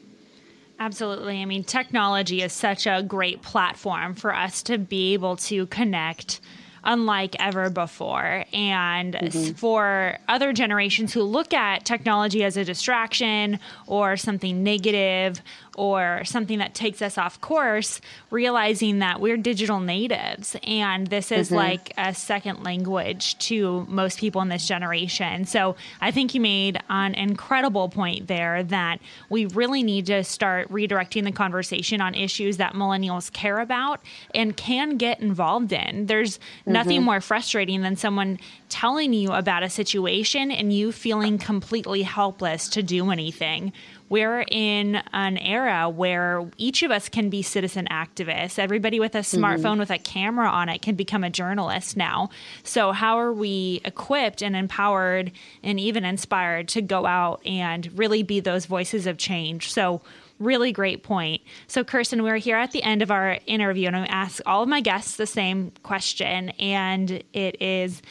Absolutely. 0.80 1.42
I 1.42 1.46
mean, 1.46 1.64
technology 1.64 2.42
is 2.42 2.52
such 2.52 2.86
a 2.86 3.02
great 3.02 3.42
platform 3.42 4.14
for 4.14 4.36
us 4.36 4.62
to 4.64 4.78
be 4.78 5.14
able 5.14 5.38
to 5.38 5.68
connect 5.68 6.42
unlike 6.86 7.36
ever 7.40 7.70
before. 7.70 8.46
And 8.54 9.16
mm-hmm. 9.16 9.54
for 9.54 10.18
other 10.28 10.54
generations 10.54 11.14
who 11.14 11.24
look 11.24 11.54
at 11.54 11.84
technology 11.84 12.44
as 12.44 12.58
a 12.58 12.64
distraction 12.64 13.60
or 13.88 14.16
something 14.18 14.64
negative 14.64 15.42
or 15.76 16.22
something 16.24 16.60
that 16.60 16.74
takes 16.74 17.02
us 17.02 17.18
off 17.18 17.40
course, 17.42 18.02
realizing 18.32 19.00
that 19.00 19.20
we're 19.20 19.38
digital 19.38 19.80
natives 19.80 20.56
and 20.64 21.08
this 21.08 21.32
is 21.32 21.48
mm-hmm. 21.48 21.58
like 21.58 21.94
a 21.98 22.14
second 22.14 22.64
language 22.64 23.38
to 23.40 23.86
most 23.90 24.18
people 24.18 24.42
in 24.42 24.50
this 24.50 24.68
generation. 24.68 25.46
So 25.46 25.76
I 26.02 26.12
think 26.12 26.34
you 26.34 26.42
made 26.42 26.80
an 26.90 27.14
incredible 27.14 27.90
point 27.90 28.28
there 28.28 28.64
that 28.64 29.00
we 29.30 29.46
really 29.48 29.84
need 29.84 30.06
to 30.08 30.24
start 30.24 30.70
redirecting 30.70 31.26
the 31.26 31.32
conversation 31.32 32.02
on 32.02 32.16
issues 32.16 32.58
that 32.58 32.74
millennials 32.74 33.32
care 33.32 33.60
about 33.60 34.02
and 34.34 34.56
can 34.56 34.98
get 34.98 35.20
involved 35.20 35.74
in. 35.74 36.06
There's 36.06 36.38
mm-hmm. 36.38 36.72
nothing 36.72 37.04
more 37.04 37.22
frustrating 37.22 37.82
than 37.82 37.98
someone 37.98 38.40
telling 38.70 39.14
you 39.14 39.32
about 39.32 39.64
a 39.64 39.70
situation 39.70 40.52
and 40.52 40.72
you 40.72 40.92
feeling 40.92 41.38
completely 41.38 42.02
helpless 42.04 42.70
to 42.70 42.82
do 42.82 43.12
anything 43.12 43.74
we're 44.10 44.46
in 44.50 44.96
an 45.14 45.38
era 45.38 45.90
where 45.90 46.50
each 46.58 46.84
of 46.84 46.92
us 46.92 47.10
can 47.10 47.30
be 47.30 47.42
citizen 47.42 47.88
activists. 47.90 48.60
Everybody 48.60 49.00
with 49.00 49.16
a 49.16 49.20
mm-hmm. 49.20 49.44
smartphone 49.44 49.72
mm-hmm. 49.72 49.80
with 49.80 49.92
a 49.92 49.98
camera 49.98 50.48
on 50.48 50.70
it 50.70 50.82
can 50.82 50.96
become 50.96 51.24
a 51.24 51.30
journalist 51.30 51.98
now. 51.98 52.30
So, 52.64 52.92
how 52.92 53.20
are 53.20 53.34
we 53.34 53.82
equipped 53.84 54.44
and 54.44 54.56
empowered 54.56 55.32
and 55.64 55.80
even 55.80 56.06
inspired 56.06 56.68
to 56.70 56.82
go 56.82 57.06
out 57.06 57.46
and 57.46 57.98
really 57.98 58.24
be 58.24 58.40
those 58.40 58.66
voices 58.66 59.08
of 59.08 59.18
change? 59.18 59.72
So, 59.72 60.02
really 60.40 60.72
great 60.72 61.04
point. 61.04 61.42
So, 61.68 61.84
Kirsten, 61.84 62.22
we're 62.22 62.38
here 62.38 62.58
at 62.58 62.72
the 62.72 62.84
end 62.84 63.02
of 63.02 63.10
our 63.10 63.40
interview, 63.48 63.88
and 63.88 63.96
I 63.96 64.06
ask 64.06 64.42
all 64.46 64.62
of 64.62 64.70
my 64.70 64.82
guests 64.82 65.18
the 65.18 65.26
same 65.26 65.72
question, 65.84 66.50
and 66.52 67.24
it 67.34 67.62
is 67.62 68.02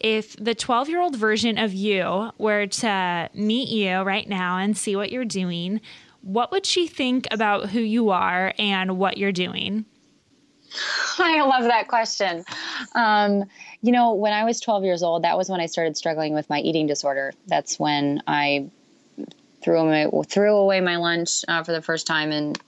if 0.00 0.34
the 0.36 0.54
12 0.54 0.88
year 0.88 1.00
old 1.00 1.16
version 1.16 1.58
of 1.58 1.72
you 1.72 2.30
were 2.38 2.66
to 2.66 3.30
meet 3.34 3.68
you 3.68 4.00
right 4.00 4.28
now 4.28 4.58
and 4.58 4.76
see 4.76 4.96
what 4.96 5.12
you're 5.12 5.24
doing, 5.24 5.80
what 6.22 6.50
would 6.50 6.66
she 6.66 6.86
think 6.86 7.28
about 7.30 7.70
who 7.70 7.80
you 7.80 8.10
are 8.10 8.52
and 8.58 8.98
what 8.98 9.18
you're 9.18 9.32
doing? 9.32 9.84
I 11.18 11.42
love 11.42 11.64
that 11.64 11.88
question. 11.88 12.44
Um, 12.94 13.44
you 13.82 13.92
know, 13.92 14.14
when 14.14 14.32
I 14.32 14.44
was 14.44 14.60
12 14.60 14.84
years 14.84 15.02
old, 15.02 15.24
that 15.24 15.36
was 15.36 15.48
when 15.48 15.60
I 15.60 15.66
started 15.66 15.96
struggling 15.96 16.32
with 16.34 16.48
my 16.48 16.60
eating 16.60 16.86
disorder. 16.86 17.32
That's 17.46 17.78
when 17.78 18.22
I 18.26 18.70
threw 19.62 19.78
away, 19.80 20.08
threw 20.26 20.56
away 20.56 20.80
my 20.80 20.96
lunch 20.96 21.44
uh, 21.48 21.62
for 21.62 21.72
the 21.72 21.82
first 21.82 22.06
time 22.06 22.30
and 22.30 22.58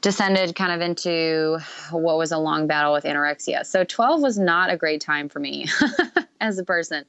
descended 0.00 0.54
kind 0.54 0.72
of 0.72 0.80
into 0.80 1.58
what 1.90 2.16
was 2.18 2.32
a 2.32 2.38
long 2.38 2.66
battle 2.66 2.92
with 2.92 3.04
anorexia. 3.04 3.64
So 3.64 3.84
12 3.84 4.20
was 4.20 4.38
not 4.38 4.70
a 4.70 4.76
great 4.76 5.00
time 5.00 5.28
for 5.28 5.40
me 5.40 5.66
as 6.40 6.58
a 6.58 6.64
person. 6.64 7.04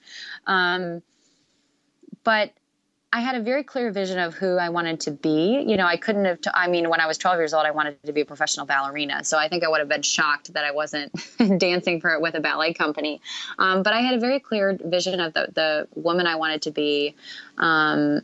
Um, 0.45 1.02
but 2.23 2.52
I 3.13 3.21
had 3.21 3.36
a 3.36 3.41
very 3.41 3.63
clear 3.63 3.89
vision 3.91 4.19
of 4.19 4.34
who 4.34 4.58
I 4.58 4.69
wanted 4.69 5.00
to 5.02 5.12
be. 5.12 5.63
You 5.65 5.78
know, 5.78 5.86
I 5.86 5.95
couldn't 5.95 6.26
have, 6.26 6.41
t- 6.41 6.50
I 6.54 6.67
mean, 6.67 6.89
when 6.89 7.00
I 7.00 7.08
was 7.08 7.17
12 7.17 7.38
years 7.38 7.54
old, 7.54 7.65
I 7.65 7.71
wanted 7.71 8.02
to 8.04 8.12
be 8.12 8.21
a 8.21 8.26
professional 8.26 8.65
ballerina. 8.65 9.23
So 9.23 9.38
I 9.38 9.47
think 9.47 9.63
I 9.63 9.69
would 9.69 9.80
have 9.80 9.88
been 9.88 10.02
shocked 10.02 10.54
that 10.54 10.65
I 10.65 10.71
wasn't 10.71 11.13
dancing 11.58 12.02
for 12.02 12.12
it 12.12 12.21
with 12.21 12.36
a 12.36 12.41
ballet 12.41 12.73
company. 12.73 13.21
Um, 13.60 13.82
but 13.82 13.93
I 13.93 14.02
had 14.02 14.15
a 14.15 14.19
very 14.19 14.39
clear 14.39 14.78
vision 14.84 15.19
of 15.21 15.34
the, 15.34 15.47
the 15.54 15.88
woman 15.95 16.28
I 16.28 16.36
wanted 16.36 16.63
to 16.63 16.71
be, 16.71 17.15
um, 17.58 18.21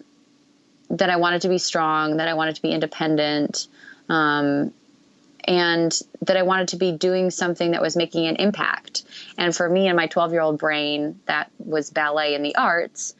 that 0.89 1.09
I 1.09 1.15
wanted 1.15 1.41
to 1.43 1.49
be 1.49 1.57
strong, 1.57 2.17
that 2.17 2.27
I 2.27 2.33
wanted 2.33 2.55
to 2.55 2.61
be 2.61 2.71
independent 2.71 3.67
um, 4.13 4.71
and 5.45 5.99
that 6.21 6.37
I 6.37 6.43
wanted 6.43 6.69
to 6.69 6.77
be 6.77 6.91
doing 6.91 7.31
something 7.31 7.71
that 7.71 7.81
was 7.81 7.97
making 7.97 8.27
an 8.27 8.35
impact. 8.35 9.03
And 9.37 9.55
for 9.55 9.67
me 9.67 9.87
and 9.87 9.97
my 9.97 10.07
12 10.07 10.31
year 10.31 10.41
old 10.41 10.59
brain, 10.59 11.19
that 11.25 11.51
was 11.57 11.89
ballet 11.89 12.35
and 12.35 12.45
the 12.45 12.55
arts. 12.55 13.15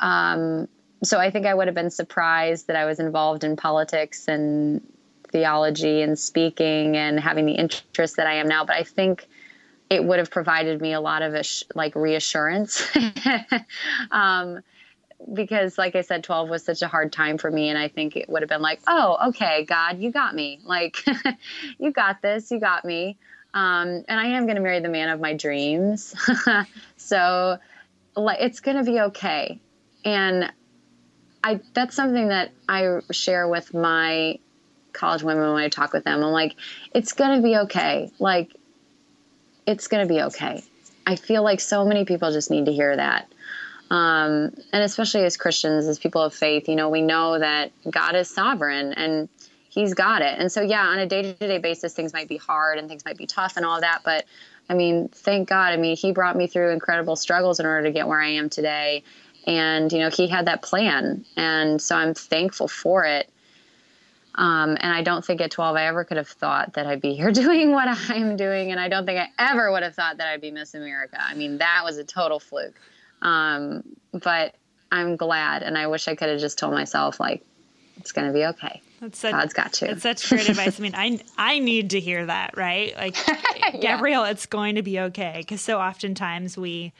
Um, 0.00 0.68
so 1.02 1.18
I 1.18 1.30
think 1.30 1.46
I 1.46 1.54
would 1.54 1.68
have 1.68 1.74
been 1.74 1.90
surprised 1.90 2.66
that 2.66 2.76
I 2.76 2.84
was 2.84 2.98
involved 2.98 3.44
in 3.44 3.56
politics 3.56 4.26
and 4.26 4.82
theology 5.30 6.02
and 6.02 6.18
speaking 6.18 6.96
and 6.96 7.20
having 7.20 7.46
the 7.46 7.52
interest 7.52 8.16
that 8.16 8.26
I 8.26 8.34
am 8.34 8.48
now. 8.48 8.64
But 8.64 8.76
I 8.76 8.82
think 8.82 9.28
it 9.88 10.04
would 10.04 10.18
have 10.18 10.30
provided 10.30 10.80
me 10.80 10.92
a 10.92 11.00
lot 11.00 11.22
of 11.22 11.34
like 11.74 11.94
reassurance. 11.94 12.84
um, 14.10 14.60
because 15.32 15.78
like 15.78 15.96
I 15.96 16.02
said, 16.02 16.24
12 16.24 16.48
was 16.48 16.64
such 16.64 16.82
a 16.82 16.88
hard 16.88 17.12
time 17.12 17.38
for 17.38 17.50
me. 17.50 17.68
And 17.68 17.78
I 17.78 17.88
think 17.88 18.16
it 18.16 18.28
would 18.28 18.42
have 18.42 18.48
been 18.48 18.62
like, 18.62 18.80
oh, 18.86 19.28
okay, 19.28 19.64
God, 19.64 19.98
you 19.98 20.10
got 20.10 20.34
me. 20.34 20.60
Like, 20.64 21.04
you 21.78 21.90
got 21.90 22.22
this, 22.22 22.50
you 22.50 22.60
got 22.60 22.84
me. 22.84 23.16
Um, 23.54 24.04
and 24.08 24.20
I 24.20 24.26
am 24.26 24.44
going 24.44 24.56
to 24.56 24.62
marry 24.62 24.80
the 24.80 24.88
man 24.88 25.08
of 25.08 25.20
my 25.20 25.34
dreams. 25.34 26.14
so 26.96 27.58
it's 28.16 28.60
going 28.60 28.76
to 28.76 28.84
be 28.84 29.00
okay. 29.00 29.58
And 30.04 30.52
I, 31.42 31.60
that's 31.72 31.96
something 31.96 32.28
that 32.28 32.52
I 32.68 33.00
share 33.10 33.48
with 33.48 33.72
my 33.72 34.38
college 34.92 35.22
women 35.22 35.52
when 35.52 35.62
I 35.62 35.68
talk 35.68 35.92
with 35.92 36.04
them. 36.04 36.22
I'm 36.22 36.32
like, 36.32 36.56
it's 36.92 37.12
going 37.12 37.36
to 37.36 37.42
be 37.42 37.56
okay. 37.58 38.10
Like, 38.18 38.52
it's 39.66 39.88
going 39.88 40.06
to 40.06 40.12
be 40.12 40.22
okay. 40.22 40.62
I 41.06 41.16
feel 41.16 41.42
like 41.42 41.60
so 41.60 41.84
many 41.84 42.04
people 42.04 42.32
just 42.32 42.50
need 42.50 42.66
to 42.66 42.72
hear 42.72 42.96
that. 42.96 43.32
Um, 43.90 44.52
and 44.72 44.82
especially 44.82 45.24
as 45.24 45.36
Christians, 45.36 45.86
as 45.86 45.98
people 45.98 46.20
of 46.20 46.34
faith, 46.34 46.68
you 46.68 46.74
know, 46.74 46.88
we 46.88 47.02
know 47.02 47.38
that 47.38 47.70
God 47.88 48.16
is 48.16 48.28
sovereign 48.28 48.92
and 48.92 49.28
He's 49.68 49.92
got 49.92 50.22
it. 50.22 50.38
And 50.38 50.50
so, 50.50 50.62
yeah, 50.62 50.86
on 50.86 50.98
a 50.98 51.06
day 51.06 51.20
to 51.20 51.34
day 51.34 51.58
basis, 51.58 51.92
things 51.92 52.14
might 52.14 52.28
be 52.28 52.38
hard 52.38 52.78
and 52.78 52.88
things 52.88 53.04
might 53.04 53.18
be 53.18 53.26
tough 53.26 53.56
and 53.56 53.66
all 53.66 53.80
that. 53.82 54.00
But 54.04 54.24
I 54.70 54.74
mean, 54.74 55.08
thank 55.08 55.48
God. 55.48 55.72
I 55.72 55.76
mean, 55.76 55.96
He 55.96 56.12
brought 56.12 56.36
me 56.36 56.46
through 56.46 56.70
incredible 56.70 57.14
struggles 57.14 57.60
in 57.60 57.66
order 57.66 57.84
to 57.84 57.92
get 57.92 58.08
where 58.08 58.20
I 58.20 58.30
am 58.30 58.48
today. 58.48 59.04
And, 59.46 59.92
you 59.92 60.00
know, 60.00 60.08
He 60.08 60.26
had 60.26 60.46
that 60.46 60.62
plan. 60.62 61.24
And 61.36 61.80
so 61.80 61.94
I'm 61.94 62.14
thankful 62.14 62.68
for 62.68 63.04
it. 63.04 63.30
Um, 64.34 64.76
and 64.80 64.92
I 64.92 65.02
don't 65.02 65.24
think 65.24 65.40
at 65.40 65.50
12 65.50 65.76
I 65.76 65.86
ever 65.86 66.04
could 66.04 66.16
have 66.16 66.28
thought 66.28 66.74
that 66.74 66.86
I'd 66.86 67.00
be 67.00 67.14
here 67.14 67.30
doing 67.44 67.70
what 67.72 67.86
I'm 68.10 68.36
doing. 68.36 68.72
And 68.72 68.80
I 68.80 68.88
don't 68.88 69.06
think 69.06 69.20
I 69.20 69.28
ever 69.38 69.70
would 69.70 69.82
have 69.82 69.94
thought 69.94 70.16
that 70.16 70.28
I'd 70.28 70.40
be 70.40 70.50
Miss 70.50 70.74
America. 70.74 71.18
I 71.20 71.34
mean, 71.34 71.58
that 71.58 71.82
was 71.84 71.98
a 71.98 72.04
total 72.04 72.40
fluke. 72.40 72.80
Um, 73.22 73.82
but 74.12 74.54
I'm 74.90 75.16
glad, 75.16 75.62
and 75.62 75.76
I 75.76 75.86
wish 75.88 76.08
I 76.08 76.14
could 76.14 76.28
have 76.28 76.40
just 76.40 76.58
told 76.58 76.72
myself 76.74 77.18
like 77.18 77.44
it's 77.98 78.12
going 78.12 78.26
to 78.26 78.32
be 78.32 78.44
okay. 78.44 78.82
That's 79.00 79.18
such, 79.18 79.32
God's 79.32 79.52
got 79.52 79.80
you. 79.80 79.88
It's 79.88 80.02
such 80.02 80.28
great 80.28 80.48
advice. 80.48 80.78
I 80.78 80.82
mean, 80.82 80.94
I 80.94 81.20
I 81.36 81.58
need 81.58 81.90
to 81.90 82.00
hear 82.00 82.24
that, 82.26 82.56
right? 82.56 82.96
Like, 82.96 83.16
yeah. 83.28 83.70
Gabrielle, 83.72 84.24
it's 84.24 84.46
going 84.46 84.76
to 84.76 84.82
be 84.82 85.00
okay. 85.00 85.36
Because 85.38 85.60
so 85.60 85.78
oftentimes 85.78 86.56
we 86.56 86.92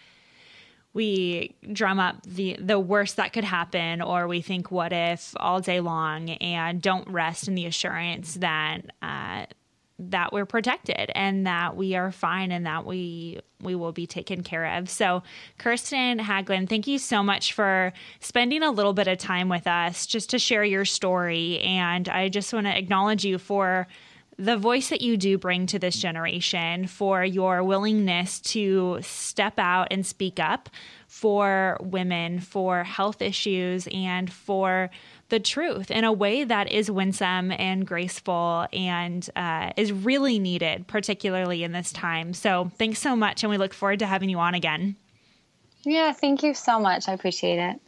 we 0.92 1.55
drum 1.72 1.98
up 1.98 2.22
the 2.22 2.57
the 2.59 2.81
worst 2.81 3.16
that 3.16 3.33
could 3.33 3.44
happen, 3.44 4.02
or 4.02 4.29
we 4.29 4.40
think, 4.42 4.70
"What 4.70 4.92
if?" 4.92 5.35
all 5.37 5.61
day 5.61 5.81
long, 5.81 6.31
and 6.31 6.83
don't 6.83 7.09
rest 7.09 7.48
in 7.48 7.55
the 7.55 7.66
assurance 7.66 8.35
that 8.35 8.81
uh, 9.00 9.46
that 9.99 10.33
we're 10.33 10.47
protected 10.47 11.11
and 11.15 11.47
that 11.47 11.77
we 11.77 11.95
are 11.95 12.13
fine 12.13 12.53
and 12.53 12.67
that 12.67 12.85
we 12.85 13.41
we 13.63 13.75
will 13.75 13.93
be 13.93 14.07
taken 14.07 14.43
care 14.43 14.77
of. 14.77 14.91
So, 14.91 15.23
Kirsten 15.57 16.19
Haglund, 16.19 16.69
thank 16.69 16.87
you 16.87 16.99
so 16.99 17.23
much 17.23 17.55
for 17.55 17.95
spending 18.21 18.63
a 18.63 18.71
little 18.71 18.93
bit 18.93 19.09
of 19.09 19.17
time 19.17 19.49
with 19.49 19.67
us 19.67 20.05
just 20.05 20.31
to 20.31 20.39
share 20.39 20.65
your 20.65 20.85
story 20.85 21.61
and 21.61 22.09
I 22.09 22.29
just 22.29 22.53
want 22.53 22.67
to 22.67 22.77
acknowledge 22.77 23.25
you 23.25 23.39
for 23.39 23.87
the 24.39 24.57
voice 24.57 24.91
that 24.91 25.01
you 25.01 25.17
do 25.17 25.39
bring 25.39 25.67
to 25.67 25.79
this 25.79 25.97
generation, 25.97 26.87
for 26.87 27.25
your 27.25 27.65
willingness 27.65 28.39
to 28.41 28.99
step 29.01 29.55
out 29.59 29.89
and 29.91 30.05
speak 30.05 30.39
up 30.39 30.69
for 31.09 31.79
women, 31.81 32.41
for 32.41 32.85
health 32.85 33.23
issues, 33.23 33.89
and 33.93 34.31
for 34.31 34.91
the 35.29 35.41
truth 35.41 35.91
in 35.91 36.05
a 36.05 36.12
way 36.12 36.45
that 36.45 36.71
is 36.71 36.91
winsome 36.91 37.51
and 37.53 37.87
graceful 37.87 38.67
and 38.73 39.29
uh, 39.35 39.71
is 39.77 39.93
really 39.93 40.39
needed, 40.39 40.87
particularly 40.87 41.65
in 41.65 41.73
this 41.73 41.93
time. 41.93 42.33
So, 42.33 42.71
thanks 42.79 43.01
so 43.01 43.17
much, 43.17 43.43
and 43.43 43.51
we 43.51 43.59
look 43.59 43.75
forward 43.75 43.99
to 44.01 44.07
having 44.07 44.29
you 44.29 44.39
on 44.39 44.55
again. 44.55 44.97
Yeah, 45.85 46.12
thank 46.12 46.43
you 46.43 46.55
so 46.55 46.81
much. 46.81 47.09
I 47.09 47.12
appreciate 47.12 47.59
it. 47.59 47.81